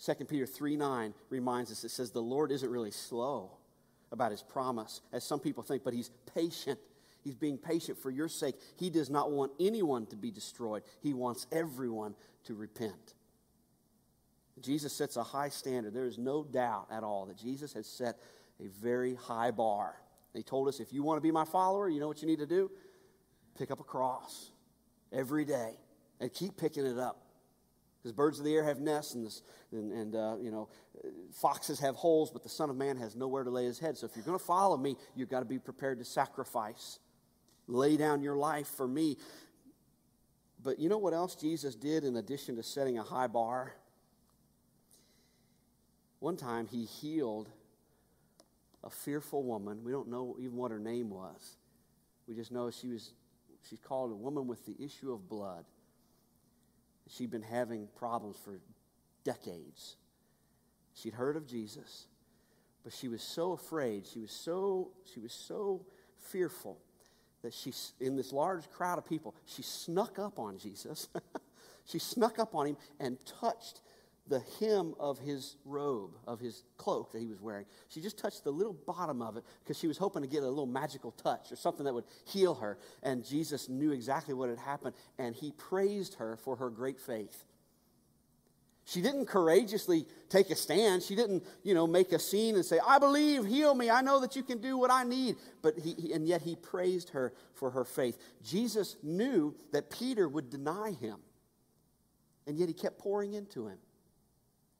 2 0.04 0.14
Peter 0.26 0.46
3 0.46 0.76
9 0.76 1.14
reminds 1.28 1.72
us, 1.72 1.82
it 1.82 1.90
says, 1.90 2.10
The 2.10 2.22
Lord 2.22 2.52
isn't 2.52 2.70
really 2.70 2.92
slow 2.92 3.50
about 4.12 4.30
his 4.30 4.42
promise, 4.42 5.00
as 5.12 5.24
some 5.24 5.40
people 5.40 5.62
think, 5.62 5.82
but 5.82 5.92
he's 5.92 6.10
patient. 6.34 6.78
He's 7.22 7.34
being 7.34 7.58
patient 7.58 7.98
for 7.98 8.10
your 8.10 8.28
sake. 8.28 8.56
He 8.76 8.90
does 8.90 9.10
not 9.10 9.30
want 9.30 9.52
anyone 9.60 10.06
to 10.06 10.16
be 10.16 10.30
destroyed, 10.30 10.82
he 11.00 11.14
wants 11.14 11.46
everyone 11.52 12.14
to 12.44 12.54
repent. 12.54 13.14
Jesus 14.60 14.92
sets 14.92 15.16
a 15.16 15.22
high 15.22 15.50
standard. 15.50 15.94
There 15.94 16.06
is 16.06 16.18
no 16.18 16.42
doubt 16.42 16.88
at 16.90 17.04
all 17.04 17.26
that 17.26 17.36
Jesus 17.36 17.72
has 17.74 17.86
set 17.86 18.18
a 18.60 18.66
very 18.66 19.14
high 19.14 19.50
bar. 19.52 19.94
He 20.34 20.42
told 20.42 20.68
us 20.68 20.80
if 20.80 20.92
you 20.92 21.02
want 21.02 21.18
to 21.18 21.20
be 21.20 21.30
my 21.30 21.44
follower, 21.44 21.88
you 21.88 22.00
know 22.00 22.08
what 22.08 22.22
you 22.22 22.28
need 22.28 22.40
to 22.40 22.46
do? 22.46 22.70
Pick 23.56 23.70
up 23.70 23.80
a 23.80 23.84
cross 23.84 24.50
every 25.12 25.44
day 25.44 25.74
and 26.20 26.32
keep 26.32 26.56
picking 26.56 26.86
it 26.86 26.98
up. 26.98 27.24
Because 27.98 28.12
birds 28.12 28.38
of 28.38 28.44
the 28.44 28.54
air 28.54 28.64
have 28.64 28.78
nests, 28.78 29.14
and, 29.14 29.26
this, 29.26 29.42
and, 29.72 29.92
and 29.92 30.14
uh, 30.14 30.36
you 30.40 30.52
know, 30.52 30.68
foxes 31.32 31.80
have 31.80 31.96
holes, 31.96 32.30
but 32.30 32.44
the 32.44 32.48
Son 32.48 32.70
of 32.70 32.76
Man 32.76 32.96
has 32.96 33.16
nowhere 33.16 33.42
to 33.42 33.50
lay 33.50 33.64
his 33.64 33.78
head. 33.78 33.96
So 33.96 34.06
if 34.06 34.14
you're 34.14 34.24
going 34.24 34.38
to 34.38 34.44
follow 34.44 34.76
me, 34.76 34.96
you've 35.16 35.28
got 35.28 35.40
to 35.40 35.44
be 35.44 35.58
prepared 35.58 35.98
to 35.98 36.04
sacrifice. 36.04 37.00
Lay 37.68 37.98
down 37.98 38.22
your 38.22 38.36
life 38.36 38.66
for 38.66 38.88
me. 38.88 39.18
But 40.62 40.78
you 40.78 40.88
know 40.88 40.98
what 40.98 41.12
else 41.12 41.36
Jesus 41.36 41.74
did 41.74 42.02
in 42.02 42.16
addition 42.16 42.56
to 42.56 42.62
setting 42.62 42.98
a 42.98 43.02
high 43.02 43.26
bar? 43.26 43.74
One 46.18 46.36
time 46.36 46.66
he 46.66 46.84
healed 46.84 47.48
a 48.82 48.90
fearful 48.90 49.42
woman. 49.44 49.84
We 49.84 49.92
don't 49.92 50.08
know 50.08 50.36
even 50.40 50.56
what 50.56 50.70
her 50.70 50.78
name 50.78 51.10
was. 51.10 51.56
We 52.26 52.34
just 52.34 52.50
know 52.50 52.70
she 52.70 52.88
was 52.88 53.12
she's 53.68 53.78
called 53.78 54.10
a 54.10 54.16
woman 54.16 54.46
with 54.46 54.64
the 54.66 54.74
issue 54.82 55.12
of 55.12 55.28
blood. 55.28 55.64
She'd 57.08 57.30
been 57.30 57.42
having 57.42 57.88
problems 57.96 58.36
for 58.44 58.58
decades. 59.24 59.96
She'd 60.94 61.14
heard 61.14 61.36
of 61.36 61.46
Jesus, 61.46 62.06
but 62.82 62.92
she 62.92 63.08
was 63.08 63.22
so 63.22 63.52
afraid. 63.52 64.06
She 64.06 64.18
was 64.20 64.32
so, 64.32 64.90
she 65.12 65.20
was 65.20 65.32
so 65.32 65.86
fearful 66.18 66.78
that 67.42 67.54
she, 67.54 67.72
in 68.00 68.16
this 68.16 68.32
large 68.32 68.68
crowd 68.70 68.98
of 68.98 69.06
people, 69.06 69.34
she 69.46 69.62
snuck 69.62 70.18
up 70.18 70.38
on 70.38 70.58
Jesus. 70.58 71.08
she 71.84 71.98
snuck 71.98 72.38
up 72.38 72.54
on 72.54 72.66
him 72.66 72.76
and 72.98 73.18
touched 73.40 73.80
the 74.28 74.42
hem 74.60 74.94
of 75.00 75.18
his 75.18 75.56
robe, 75.64 76.10
of 76.26 76.38
his 76.38 76.64
cloak 76.76 77.12
that 77.12 77.20
he 77.20 77.26
was 77.26 77.40
wearing. 77.40 77.64
She 77.88 78.00
just 78.00 78.18
touched 78.18 78.44
the 78.44 78.50
little 78.50 78.74
bottom 78.74 79.22
of 79.22 79.36
it 79.36 79.44
because 79.62 79.78
she 79.78 79.86
was 79.86 79.96
hoping 79.96 80.22
to 80.22 80.28
get 80.28 80.42
a 80.42 80.48
little 80.48 80.66
magical 80.66 81.12
touch 81.12 81.50
or 81.50 81.56
something 81.56 81.84
that 81.84 81.94
would 81.94 82.04
heal 82.26 82.54
her. 82.56 82.78
And 83.02 83.24
Jesus 83.24 83.68
knew 83.68 83.92
exactly 83.92 84.34
what 84.34 84.50
had 84.50 84.58
happened, 84.58 84.94
and 85.18 85.34
he 85.34 85.52
praised 85.52 86.14
her 86.14 86.36
for 86.36 86.56
her 86.56 86.70
great 86.70 87.00
faith. 87.00 87.44
She 88.88 89.02
didn't 89.02 89.26
courageously 89.26 90.06
take 90.30 90.48
a 90.48 90.56
stand. 90.56 91.02
She 91.02 91.14
didn't, 91.14 91.44
you 91.62 91.74
know, 91.74 91.86
make 91.86 92.10
a 92.12 92.18
scene 92.18 92.54
and 92.54 92.64
say, 92.64 92.78
"I 92.78 92.98
believe, 92.98 93.44
heal 93.44 93.74
me. 93.74 93.90
I 93.90 94.00
know 94.00 94.18
that 94.20 94.34
you 94.34 94.42
can 94.42 94.62
do 94.62 94.78
what 94.78 94.90
I 94.90 95.04
need." 95.04 95.36
But 95.60 95.78
he, 95.78 96.10
and 96.14 96.26
yet 96.26 96.40
he 96.40 96.56
praised 96.56 97.10
her 97.10 97.34
for 97.52 97.70
her 97.72 97.84
faith. 97.84 98.16
Jesus 98.42 98.96
knew 99.02 99.54
that 99.72 99.90
Peter 99.90 100.26
would 100.26 100.48
deny 100.48 100.92
him. 100.92 101.18
And 102.46 102.58
yet 102.58 102.68
he 102.68 102.72
kept 102.72 102.98
pouring 102.98 103.34
into 103.34 103.66
him. 103.66 103.76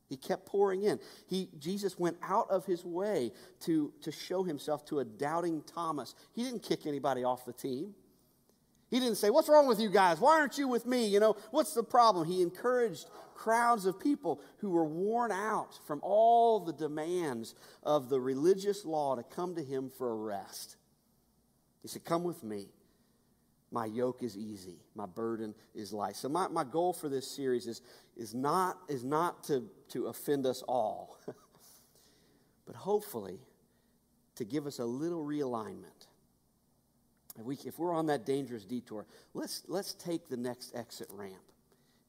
He 0.08 0.16
kept 0.16 0.46
pouring 0.46 0.84
in. 0.84 1.00
He, 1.26 1.50
Jesus 1.58 1.98
went 1.98 2.16
out 2.22 2.48
of 2.48 2.64
his 2.64 2.86
way 2.86 3.30
to, 3.60 3.92
to 4.00 4.10
show 4.10 4.42
himself 4.42 4.86
to 4.86 5.00
a 5.00 5.04
doubting 5.04 5.62
Thomas. 5.66 6.14
He 6.32 6.44
didn't 6.44 6.62
kick 6.62 6.86
anybody 6.86 7.24
off 7.24 7.44
the 7.44 7.52
team. 7.52 7.94
He 8.90 9.00
didn't 9.00 9.16
say, 9.16 9.30
What's 9.30 9.48
wrong 9.48 9.66
with 9.66 9.80
you 9.80 9.90
guys? 9.90 10.18
Why 10.18 10.38
aren't 10.38 10.58
you 10.58 10.68
with 10.68 10.86
me? 10.86 11.06
You 11.06 11.20
know, 11.20 11.36
what's 11.50 11.74
the 11.74 11.82
problem? 11.82 12.26
He 12.26 12.42
encouraged 12.42 13.06
crowds 13.34 13.86
of 13.86 14.00
people 14.00 14.40
who 14.58 14.70
were 14.70 14.84
worn 14.84 15.30
out 15.30 15.78
from 15.86 16.00
all 16.02 16.60
the 16.60 16.72
demands 16.72 17.54
of 17.82 18.08
the 18.08 18.20
religious 18.20 18.84
law 18.84 19.14
to 19.14 19.22
come 19.22 19.54
to 19.54 19.62
him 19.62 19.90
for 19.96 20.10
a 20.10 20.16
rest. 20.16 20.76
He 21.82 21.88
said, 21.88 22.04
Come 22.04 22.24
with 22.24 22.42
me. 22.42 22.68
My 23.70 23.84
yoke 23.84 24.22
is 24.22 24.36
easy, 24.36 24.78
my 24.94 25.04
burden 25.04 25.54
is 25.74 25.92
light. 25.92 26.16
So, 26.16 26.30
my, 26.30 26.48
my 26.48 26.64
goal 26.64 26.94
for 26.94 27.10
this 27.10 27.30
series 27.30 27.66
is, 27.66 27.82
is 28.16 28.34
not, 28.34 28.78
is 28.88 29.04
not 29.04 29.44
to, 29.44 29.68
to 29.90 30.06
offend 30.06 30.46
us 30.46 30.62
all, 30.66 31.18
but 32.66 32.74
hopefully 32.74 33.40
to 34.36 34.44
give 34.46 34.66
us 34.66 34.78
a 34.78 34.84
little 34.86 35.22
realignment. 35.22 36.07
If, 37.38 37.44
we, 37.44 37.58
if 37.64 37.78
we're 37.78 37.94
on 37.94 38.06
that 38.06 38.26
dangerous 38.26 38.64
detour, 38.64 39.06
let's, 39.34 39.62
let's 39.68 39.94
take 39.94 40.28
the 40.28 40.36
next 40.36 40.74
exit 40.74 41.08
ramp 41.12 41.34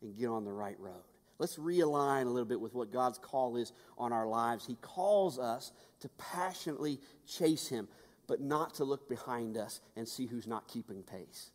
and 0.01 0.17
get 0.17 0.27
on 0.27 0.43
the 0.43 0.51
right 0.51 0.79
road. 0.79 1.03
Let's 1.37 1.57
realign 1.57 2.23
a 2.23 2.29
little 2.29 2.47
bit 2.47 2.59
with 2.59 2.73
what 2.73 2.91
God's 2.91 3.17
call 3.17 3.55
is 3.55 3.71
on 3.97 4.11
our 4.11 4.27
lives. 4.27 4.65
He 4.65 4.75
calls 4.75 5.39
us 5.39 5.71
to 6.01 6.09
passionately 6.17 6.99
chase 7.27 7.67
Him, 7.67 7.87
but 8.27 8.41
not 8.41 8.75
to 8.75 8.83
look 8.83 9.07
behind 9.07 9.55
us 9.55 9.79
and 9.95 10.07
see 10.07 10.25
who's 10.25 10.47
not 10.47 10.67
keeping 10.67 11.03
pace. 11.03 11.51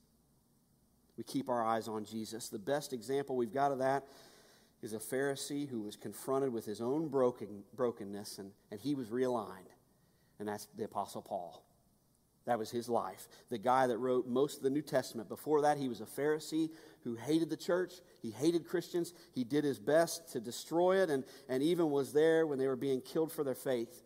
We 1.17 1.25
keep 1.25 1.49
our 1.49 1.65
eyes 1.65 1.87
on 1.87 2.05
Jesus. 2.05 2.49
The 2.49 2.59
best 2.59 2.93
example 2.93 3.37
we've 3.37 3.53
got 3.53 3.73
of 3.73 3.79
that 3.79 4.05
is 4.83 4.93
a 4.93 4.99
Pharisee 4.99 5.69
who 5.69 5.83
was 5.83 5.97
confronted 5.97 6.53
with 6.53 6.67
his 6.67 6.81
own 6.81 7.09
broken, 7.09 7.63
brokenness 7.75 8.39
and, 8.39 8.51
and 8.71 8.81
he 8.81 8.95
was 8.95 9.09
realigned. 9.09 9.71
And 10.39 10.49
that's 10.49 10.67
the 10.77 10.85
Apostle 10.85 11.23
Paul. 11.23 11.64
That 12.47 12.59
was 12.59 12.71
his 12.71 12.89
life. 12.89 13.27
The 13.49 13.59
guy 13.59 13.87
that 13.87 13.99
wrote 13.99 14.27
most 14.27 14.59
of 14.59 14.63
the 14.63 14.71
New 14.71 14.83
Testament. 14.83 15.29
Before 15.29 15.63
that, 15.63 15.79
he 15.79 15.89
was 15.89 16.01
a 16.01 16.05
Pharisee 16.05 16.71
who 17.03 17.15
hated 17.15 17.49
the 17.49 17.57
church. 17.57 17.95
He 18.21 18.31
hated 18.31 18.67
Christians. 18.67 19.15
He 19.33 19.45
did 19.45 19.65
his 19.65 19.79
best 19.79 20.33
to 20.33 20.41
destroy 20.41 21.03
it 21.03 21.09
and, 21.09 21.25
and 21.49 21.63
even 21.63 21.91
was 21.91 22.13
there 22.13 22.47
when 22.47 22.59
they 22.59 22.67
were 22.67 22.77
being 22.77 23.01
killed 23.01 23.33
for 23.33 23.45
their 23.45 23.55
faith. 23.55 24.03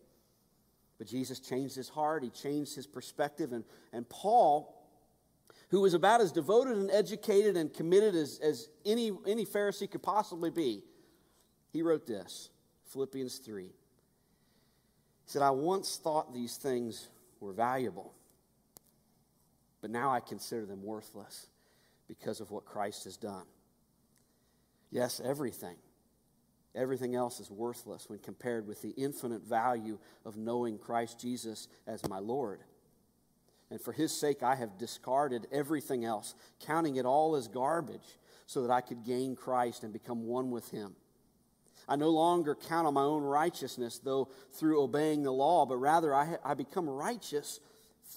But 0.98 1.08
Jesus 1.08 1.40
changed 1.40 1.74
his 1.76 1.88
heart, 1.88 2.24
he 2.24 2.30
changed 2.30 2.74
his 2.74 2.86
perspective. 2.86 3.52
And, 3.52 3.64
and 3.92 4.08
Paul, 4.08 4.84
who 5.70 5.80
was 5.80 5.94
about 5.94 6.20
as 6.20 6.32
devoted 6.32 6.76
and 6.76 6.90
educated 6.90 7.56
and 7.56 7.72
committed 7.72 8.14
as, 8.14 8.38
as 8.40 8.68
any, 8.84 9.12
any 9.26 9.46
Pharisee 9.46 9.90
could 9.90 10.02
possibly 10.02 10.50
be, 10.50 10.84
he 11.72 11.82
wrote 11.82 12.06
this 12.06 12.50
Philippians 12.86 13.38
3. 13.38 13.64
He 13.64 13.72
said, 15.26 15.42
I 15.42 15.50
once 15.50 15.96
thought 15.96 16.32
these 16.32 16.56
things 16.56 17.08
were 17.40 17.52
valuable 17.52 18.14
but 19.80 19.90
now 19.90 20.10
I 20.10 20.20
consider 20.20 20.66
them 20.66 20.82
worthless 20.82 21.46
because 22.06 22.40
of 22.40 22.50
what 22.50 22.64
Christ 22.64 23.04
has 23.04 23.16
done. 23.16 23.44
Yes, 24.90 25.20
everything. 25.22 25.76
Everything 26.74 27.14
else 27.14 27.40
is 27.40 27.50
worthless 27.50 28.08
when 28.08 28.18
compared 28.18 28.66
with 28.66 28.82
the 28.82 28.90
infinite 28.90 29.42
value 29.42 29.98
of 30.24 30.36
knowing 30.36 30.78
Christ 30.78 31.20
Jesus 31.20 31.68
as 31.86 32.06
my 32.08 32.18
Lord. 32.18 32.60
And 33.70 33.80
for 33.80 33.92
his 33.92 34.18
sake, 34.18 34.42
I 34.42 34.54
have 34.54 34.78
discarded 34.78 35.46
everything 35.52 36.04
else, 36.04 36.34
counting 36.60 36.96
it 36.96 37.04
all 37.04 37.36
as 37.36 37.48
garbage, 37.48 38.18
so 38.46 38.62
that 38.62 38.70
I 38.70 38.80
could 38.80 39.04
gain 39.04 39.36
Christ 39.36 39.82
and 39.82 39.92
become 39.92 40.24
one 40.24 40.50
with 40.50 40.70
him. 40.70 40.94
I 41.86 41.96
no 41.96 42.10
longer 42.10 42.54
count 42.54 42.86
on 42.86 42.94
my 42.94 43.02
own 43.02 43.22
righteousness, 43.22 43.98
though 44.02 44.28
through 44.52 44.82
obeying 44.82 45.22
the 45.22 45.32
law, 45.32 45.66
but 45.66 45.76
rather 45.76 46.14
I, 46.14 46.36
I 46.44 46.54
become 46.54 46.88
righteous 46.88 47.60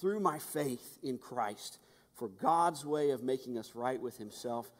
through 0.00 0.20
my 0.20 0.38
faith 0.38 0.98
in 1.02 1.18
Christ. 1.18 1.78
For 2.14 2.28
God's 2.28 2.84
way 2.84 3.10
of 3.10 3.22
making 3.22 3.58
us 3.58 3.72
right 3.74 4.00
with 4.00 4.18
Himself 4.18 4.70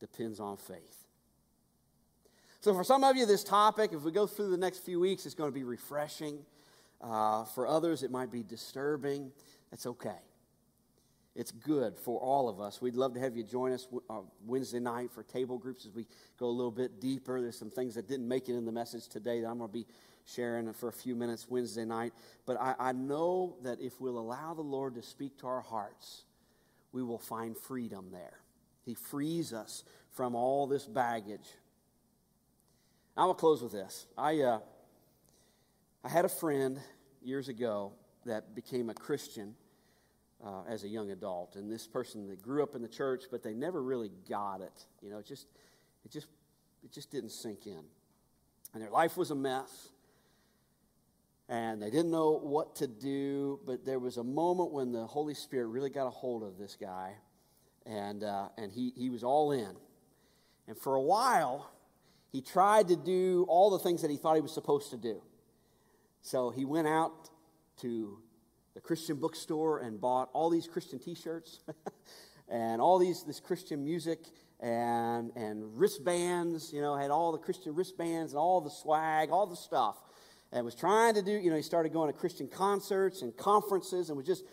depends 0.00 0.40
on 0.40 0.56
faith. 0.56 1.06
So, 2.60 2.74
for 2.74 2.82
some 2.82 3.04
of 3.04 3.16
you, 3.16 3.24
this 3.24 3.44
topic, 3.44 3.92
if 3.92 4.02
we 4.02 4.10
go 4.10 4.26
through 4.26 4.50
the 4.50 4.56
next 4.56 4.78
few 4.78 4.98
weeks, 4.98 5.26
it's 5.26 5.34
going 5.34 5.50
to 5.50 5.54
be 5.54 5.64
refreshing. 5.64 6.40
Uh, 7.00 7.44
for 7.44 7.68
others, 7.68 8.02
it 8.02 8.10
might 8.10 8.32
be 8.32 8.42
disturbing. 8.42 9.30
That's 9.70 9.86
okay. 9.86 10.18
It's 11.36 11.52
good 11.52 11.96
for 11.96 12.18
all 12.18 12.48
of 12.48 12.60
us. 12.60 12.82
We'd 12.82 12.96
love 12.96 13.14
to 13.14 13.20
have 13.20 13.36
you 13.36 13.44
join 13.44 13.70
us 13.70 13.86
uh, 14.10 14.22
Wednesday 14.44 14.80
night 14.80 15.12
for 15.12 15.22
table 15.22 15.56
groups 15.56 15.86
as 15.86 15.94
we 15.94 16.04
go 16.36 16.46
a 16.46 16.50
little 16.50 16.72
bit 16.72 17.00
deeper. 17.00 17.40
There's 17.40 17.56
some 17.56 17.70
things 17.70 17.94
that 17.94 18.08
didn't 18.08 18.26
make 18.26 18.48
it 18.48 18.56
in 18.56 18.64
the 18.64 18.72
message 18.72 19.06
today 19.06 19.40
that 19.40 19.46
I'm 19.46 19.58
going 19.58 19.70
to 19.70 19.72
be 19.72 19.86
sharing 20.34 20.72
for 20.72 20.88
a 20.88 20.92
few 20.92 21.14
minutes 21.14 21.46
Wednesday 21.48 21.84
night. 21.84 22.12
But 22.46 22.60
I, 22.60 22.74
I 22.78 22.92
know 22.92 23.56
that 23.62 23.80
if 23.80 24.00
we'll 24.00 24.18
allow 24.18 24.54
the 24.54 24.62
Lord 24.62 24.94
to 24.94 25.02
speak 25.02 25.38
to 25.38 25.46
our 25.46 25.60
hearts, 25.60 26.24
we 26.92 27.02
will 27.02 27.18
find 27.18 27.56
freedom 27.56 28.08
there. 28.12 28.38
He 28.84 28.94
frees 28.94 29.52
us 29.52 29.84
from 30.10 30.34
all 30.34 30.66
this 30.66 30.84
baggage. 30.84 31.46
I 33.16 33.24
will 33.24 33.34
close 33.34 33.62
with 33.62 33.72
this. 33.72 34.06
I, 34.16 34.40
uh, 34.40 34.60
I 36.04 36.08
had 36.08 36.24
a 36.24 36.28
friend 36.28 36.78
years 37.22 37.48
ago 37.48 37.92
that 38.24 38.54
became 38.54 38.90
a 38.90 38.94
Christian 38.94 39.54
uh, 40.44 40.62
as 40.68 40.84
a 40.84 40.88
young 40.88 41.10
adult, 41.10 41.56
and 41.56 41.70
this 41.70 41.86
person 41.86 42.28
that 42.28 42.40
grew 42.40 42.62
up 42.62 42.74
in 42.76 42.82
the 42.82 42.88
church, 42.88 43.24
but 43.30 43.42
they 43.42 43.54
never 43.54 43.82
really 43.82 44.10
got 44.28 44.60
it. 44.60 44.84
You 45.02 45.10
know, 45.10 45.18
it 45.18 45.26
just, 45.26 45.46
it 46.04 46.12
just, 46.12 46.28
it 46.84 46.92
just 46.92 47.10
didn't 47.10 47.30
sink 47.30 47.66
in, 47.66 47.82
and 48.72 48.82
their 48.82 48.90
life 48.90 49.16
was 49.16 49.32
a 49.32 49.34
mess 49.34 49.88
and 51.48 51.80
they 51.80 51.90
didn't 51.90 52.10
know 52.10 52.38
what 52.42 52.76
to 52.76 52.86
do. 52.86 53.60
But 53.66 53.84
there 53.84 53.98
was 53.98 54.18
a 54.18 54.24
moment 54.24 54.72
when 54.72 54.92
the 54.92 55.06
Holy 55.06 55.34
Spirit 55.34 55.68
really 55.68 55.90
got 55.90 56.06
a 56.06 56.10
hold 56.10 56.42
of 56.42 56.58
this 56.58 56.76
guy, 56.78 57.14
and, 57.86 58.22
uh, 58.22 58.48
and 58.56 58.70
he, 58.70 58.92
he 58.96 59.10
was 59.10 59.24
all 59.24 59.52
in. 59.52 59.74
And 60.66 60.76
for 60.76 60.94
a 60.94 61.02
while, 61.02 61.72
he 62.30 62.42
tried 62.42 62.88
to 62.88 62.96
do 62.96 63.46
all 63.48 63.70
the 63.70 63.78
things 63.78 64.02
that 64.02 64.10
he 64.10 64.16
thought 64.16 64.34
he 64.34 64.42
was 64.42 64.52
supposed 64.52 64.90
to 64.90 64.98
do. 64.98 65.22
So 66.20 66.50
he 66.50 66.66
went 66.66 66.86
out 66.86 67.30
to 67.80 68.18
the 68.74 68.80
Christian 68.80 69.16
bookstore 69.16 69.78
and 69.78 70.00
bought 70.00 70.28
all 70.34 70.50
these 70.50 70.66
Christian 70.66 70.98
t 70.98 71.14
shirts 71.14 71.60
and 72.48 72.82
all 72.82 72.98
these 72.98 73.24
this 73.24 73.40
Christian 73.40 73.82
music 73.82 74.26
and, 74.60 75.30
and 75.36 75.78
wristbands, 75.78 76.72
you 76.72 76.82
know, 76.82 76.96
had 76.96 77.10
all 77.10 77.32
the 77.32 77.38
Christian 77.38 77.74
wristbands 77.74 78.32
and 78.32 78.38
all 78.38 78.60
the 78.60 78.70
swag, 78.70 79.30
all 79.30 79.46
the 79.46 79.56
stuff 79.56 79.96
and 80.52 80.64
was 80.64 80.74
trying 80.74 81.14
to 81.14 81.22
do, 81.22 81.32
you 81.32 81.50
know, 81.50 81.56
he 81.56 81.62
started 81.62 81.92
going 81.92 82.12
to 82.12 82.18
Christian 82.18 82.48
concerts 82.48 83.22
and 83.22 83.36
conferences 83.36 84.08
and 84.08 84.16
was 84.16 84.26
just, 84.26 84.44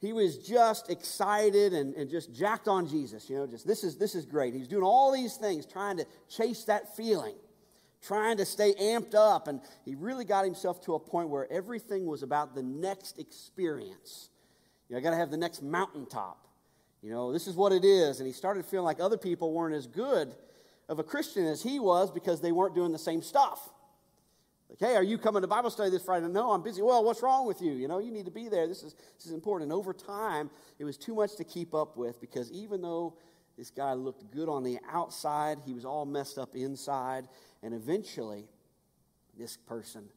he 0.00 0.12
was 0.12 0.38
just 0.38 0.90
excited 0.90 1.72
and, 1.72 1.94
and 1.94 2.10
just 2.10 2.34
jacked 2.34 2.68
on 2.68 2.88
Jesus, 2.88 3.28
you 3.28 3.36
know, 3.36 3.46
just 3.46 3.66
this 3.66 3.84
is, 3.84 3.96
this 3.96 4.14
is 4.14 4.24
great. 4.24 4.52
He 4.52 4.60
was 4.60 4.68
doing 4.68 4.84
all 4.84 5.12
these 5.12 5.36
things, 5.36 5.66
trying 5.66 5.96
to 5.96 6.06
chase 6.28 6.64
that 6.64 6.96
feeling, 6.96 7.34
trying 8.02 8.36
to 8.36 8.44
stay 8.44 8.74
amped 8.74 9.14
up. 9.14 9.48
And 9.48 9.60
he 9.84 9.94
really 9.94 10.24
got 10.24 10.44
himself 10.44 10.80
to 10.86 10.94
a 10.94 10.98
point 10.98 11.28
where 11.28 11.50
everything 11.52 12.06
was 12.06 12.22
about 12.22 12.54
the 12.54 12.62
next 12.62 13.18
experience. 13.18 14.28
You 14.88 14.94
know, 14.94 15.00
I 15.00 15.02
got 15.02 15.10
to 15.10 15.16
have 15.16 15.30
the 15.30 15.36
next 15.36 15.62
mountaintop. 15.62 16.46
You 17.02 17.10
know, 17.10 17.32
this 17.32 17.48
is 17.48 17.56
what 17.56 17.72
it 17.72 17.84
is. 17.84 18.20
And 18.20 18.26
he 18.28 18.32
started 18.32 18.64
feeling 18.64 18.84
like 18.84 19.00
other 19.00 19.18
people 19.18 19.52
weren't 19.52 19.74
as 19.74 19.88
good 19.88 20.34
of 20.88 21.00
a 21.00 21.02
Christian 21.02 21.46
as 21.46 21.62
he 21.62 21.80
was 21.80 22.12
because 22.12 22.40
they 22.40 22.52
weren't 22.52 22.74
doing 22.76 22.92
the 22.92 22.98
same 22.98 23.22
stuff. 23.22 23.71
Like, 24.72 24.90
hey, 24.90 24.96
are 24.96 25.02
you 25.02 25.18
coming 25.18 25.42
to 25.42 25.48
Bible 25.48 25.68
study 25.68 25.90
this 25.90 26.02
Friday? 26.02 26.28
No, 26.28 26.50
I'm 26.50 26.62
busy. 26.62 26.80
Well, 26.80 27.04
what's 27.04 27.22
wrong 27.22 27.46
with 27.46 27.60
you? 27.60 27.72
You 27.72 27.88
know, 27.88 27.98
you 27.98 28.10
need 28.10 28.24
to 28.24 28.30
be 28.30 28.48
there. 28.48 28.66
This 28.66 28.82
is, 28.82 28.94
this 29.16 29.26
is 29.26 29.32
important. 29.32 29.70
And 29.70 29.78
over 29.78 29.92
time, 29.92 30.50
it 30.78 30.84
was 30.84 30.96
too 30.96 31.14
much 31.14 31.36
to 31.36 31.44
keep 31.44 31.74
up 31.74 31.98
with 31.98 32.18
because 32.22 32.50
even 32.50 32.80
though 32.80 33.18
this 33.58 33.70
guy 33.70 33.92
looked 33.92 34.30
good 34.30 34.48
on 34.48 34.62
the 34.62 34.78
outside, 34.90 35.58
he 35.66 35.74
was 35.74 35.84
all 35.84 36.06
messed 36.06 36.38
up 36.38 36.56
inside. 36.56 37.28
And 37.62 37.74
eventually, 37.74 38.46
this 39.38 39.58
person 39.58 40.08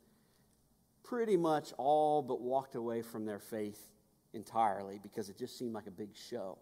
pretty 1.04 1.36
much 1.36 1.74
all 1.78 2.22
but 2.22 2.39
walked 2.39 2.76
away 2.76 3.02
from 3.02 3.26
their 3.26 3.39
faith 3.39 3.89
entirely 4.34 5.02
because 5.04 5.28
it 5.28 5.38
just 5.38 5.60
seemed 5.60 5.74
like 5.74 5.88
a 5.88 5.91
big 5.91 6.15
show. 6.15 6.58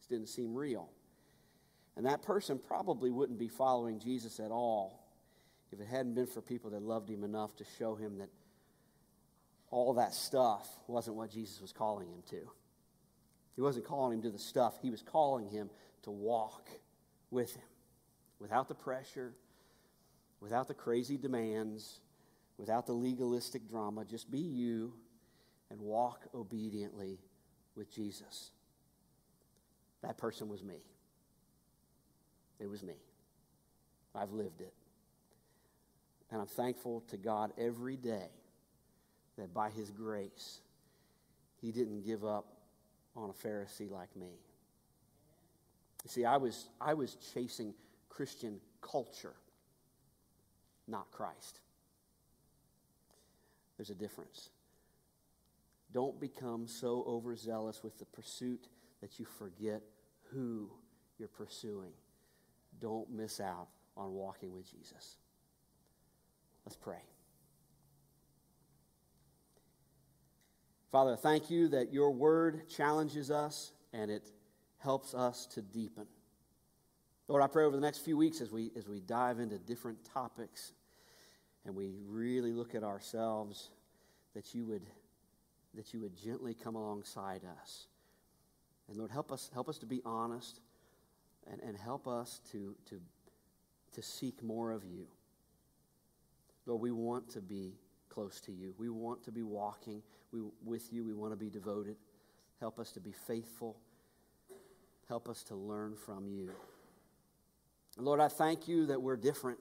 It 0.00 0.14
didn't 0.14 0.28
seem 0.28 0.54
real. 0.54 0.90
And 1.96 2.06
that 2.06 2.22
person 2.22 2.56
probably 2.56 3.10
wouldn't 3.10 3.40
be 3.40 3.48
following 3.48 3.98
Jesus 3.98 4.38
at 4.38 4.52
all 4.52 5.03
if 5.74 5.80
it 5.80 5.88
hadn't 5.88 6.14
been 6.14 6.26
for 6.26 6.40
people 6.40 6.70
that 6.70 6.82
loved 6.82 7.10
him 7.10 7.24
enough 7.24 7.56
to 7.56 7.64
show 7.78 7.96
him 7.96 8.18
that 8.18 8.28
all 9.70 9.94
that 9.94 10.14
stuff 10.14 10.68
wasn't 10.86 11.16
what 11.16 11.30
Jesus 11.30 11.60
was 11.60 11.72
calling 11.72 12.08
him 12.08 12.22
to. 12.30 12.48
He 13.56 13.60
wasn't 13.60 13.84
calling 13.84 14.18
him 14.18 14.22
to 14.22 14.30
the 14.30 14.38
stuff, 14.38 14.74
he 14.80 14.90
was 14.90 15.02
calling 15.02 15.48
him 15.48 15.70
to 16.02 16.10
walk 16.10 16.68
with 17.30 17.54
him 17.54 17.64
without 18.38 18.68
the 18.68 18.74
pressure, 18.74 19.32
without 20.40 20.68
the 20.68 20.74
crazy 20.74 21.16
demands, 21.16 22.00
without 22.56 22.86
the 22.86 22.92
legalistic 22.92 23.68
drama. 23.68 24.04
Just 24.04 24.30
be 24.30 24.38
you 24.38 24.92
and 25.70 25.80
walk 25.80 26.22
obediently 26.34 27.18
with 27.74 27.92
Jesus. 27.92 28.52
That 30.02 30.18
person 30.18 30.48
was 30.48 30.62
me. 30.62 30.84
It 32.60 32.68
was 32.68 32.82
me. 32.82 32.94
I've 34.14 34.32
lived 34.32 34.60
it. 34.60 34.72
And 36.34 36.40
I'm 36.40 36.48
thankful 36.48 37.04
to 37.10 37.16
God 37.16 37.52
every 37.56 37.96
day 37.96 38.26
that 39.38 39.54
by 39.54 39.70
His 39.70 39.92
grace, 39.92 40.62
He 41.60 41.70
didn't 41.70 42.04
give 42.04 42.24
up 42.24 42.56
on 43.14 43.30
a 43.30 43.32
Pharisee 43.32 43.88
like 43.88 44.16
me. 44.16 44.32
You 46.02 46.10
see, 46.10 46.24
I 46.24 46.38
was, 46.38 46.70
I 46.80 46.94
was 46.94 47.16
chasing 47.32 47.72
Christian 48.08 48.58
culture, 48.80 49.34
not 50.88 51.08
Christ. 51.12 51.60
There's 53.76 53.90
a 53.90 53.94
difference. 53.94 54.50
Don't 55.92 56.18
become 56.20 56.66
so 56.66 57.04
overzealous 57.06 57.84
with 57.84 57.96
the 58.00 58.06
pursuit 58.06 58.66
that 59.02 59.20
you 59.20 59.24
forget 59.24 59.82
who 60.32 60.68
you're 61.16 61.28
pursuing. 61.28 61.92
Don't 62.80 63.08
miss 63.08 63.38
out 63.38 63.68
on 63.96 64.14
walking 64.14 64.52
with 64.52 64.68
Jesus. 64.68 65.18
Let's 66.64 66.76
pray. 66.76 67.02
Father, 70.90 71.16
thank 71.16 71.50
you 71.50 71.68
that 71.68 71.92
your 71.92 72.12
word 72.12 72.68
challenges 72.68 73.30
us 73.30 73.72
and 73.92 74.10
it 74.10 74.30
helps 74.78 75.12
us 75.12 75.46
to 75.46 75.60
deepen. 75.60 76.06
Lord, 77.26 77.42
I 77.42 77.46
pray 77.46 77.64
over 77.64 77.74
the 77.74 77.82
next 77.82 77.98
few 77.98 78.16
weeks 78.16 78.40
as 78.40 78.50
we, 78.50 78.70
as 78.76 78.86
we 78.86 79.00
dive 79.00 79.40
into 79.40 79.58
different 79.58 79.98
topics 80.04 80.72
and 81.64 81.74
we 81.74 81.90
really 82.06 82.52
look 82.52 82.74
at 82.74 82.84
ourselves, 82.84 83.70
that 84.34 84.54
you 84.54 84.66
would, 84.66 84.86
that 85.74 85.92
you 85.94 86.00
would 86.00 86.16
gently 86.16 86.54
come 86.54 86.76
alongside 86.76 87.42
us. 87.60 87.86
And 88.88 88.98
Lord, 88.98 89.10
help 89.10 89.32
us, 89.32 89.50
help 89.52 89.68
us 89.68 89.78
to 89.78 89.86
be 89.86 90.02
honest 90.04 90.60
and, 91.50 91.60
and 91.62 91.76
help 91.76 92.06
us 92.06 92.40
to, 92.52 92.76
to, 92.90 93.00
to 93.94 94.02
seek 94.02 94.42
more 94.42 94.70
of 94.70 94.84
you. 94.84 95.06
Lord, 96.66 96.80
we 96.80 96.90
want 96.90 97.28
to 97.30 97.40
be 97.40 97.74
close 98.08 98.40
to 98.42 98.52
you. 98.52 98.74
We 98.78 98.88
want 98.88 99.22
to 99.24 99.32
be 99.32 99.42
walking 99.42 100.02
with 100.64 100.92
you. 100.92 101.04
We 101.04 101.14
want 101.14 101.32
to 101.32 101.36
be 101.36 101.50
devoted. 101.50 101.96
Help 102.60 102.78
us 102.78 102.92
to 102.92 103.00
be 103.00 103.12
faithful. 103.12 103.76
Help 105.08 105.28
us 105.28 105.42
to 105.44 105.54
learn 105.54 105.94
from 105.94 106.26
you. 106.26 106.50
Lord, 107.98 108.20
I 108.20 108.28
thank 108.28 108.66
you 108.66 108.86
that 108.86 109.00
we're 109.00 109.16
different 109.16 109.58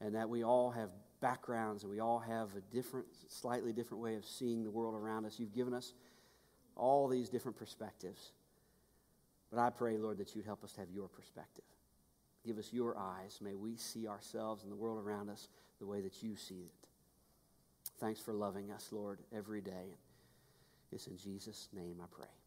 and 0.00 0.14
that 0.14 0.28
we 0.28 0.42
all 0.42 0.70
have 0.70 0.90
backgrounds 1.20 1.82
and 1.82 1.92
we 1.92 2.00
all 2.00 2.18
have 2.18 2.48
a 2.56 2.60
different, 2.72 3.06
slightly 3.28 3.72
different 3.72 4.02
way 4.02 4.14
of 4.14 4.24
seeing 4.24 4.64
the 4.64 4.70
world 4.70 4.94
around 4.94 5.26
us. 5.26 5.38
You've 5.38 5.54
given 5.54 5.74
us 5.74 5.92
all 6.76 7.08
these 7.08 7.28
different 7.28 7.58
perspectives. 7.58 8.32
But 9.50 9.60
I 9.60 9.70
pray, 9.70 9.98
Lord, 9.98 10.18
that 10.18 10.34
you'd 10.34 10.46
help 10.46 10.64
us 10.64 10.72
to 10.72 10.80
have 10.80 10.90
your 10.90 11.08
perspective. 11.08 11.64
Give 12.44 12.58
us 12.58 12.72
your 12.72 12.96
eyes. 12.96 13.38
May 13.42 13.54
we 13.54 13.76
see 13.76 14.08
ourselves 14.08 14.62
and 14.62 14.72
the 14.72 14.76
world 14.76 14.98
around 14.98 15.28
us 15.28 15.48
the 15.78 15.86
way 15.86 16.00
that 16.00 16.22
you 16.22 16.36
see 16.36 16.62
it. 16.66 16.74
Thanks 17.98 18.20
for 18.20 18.32
loving 18.32 18.70
us, 18.70 18.88
Lord, 18.92 19.18
every 19.34 19.60
day. 19.60 19.96
It's 20.90 21.06
in 21.06 21.16
Jesus' 21.16 21.68
name 21.72 22.00
I 22.02 22.06
pray. 22.10 22.39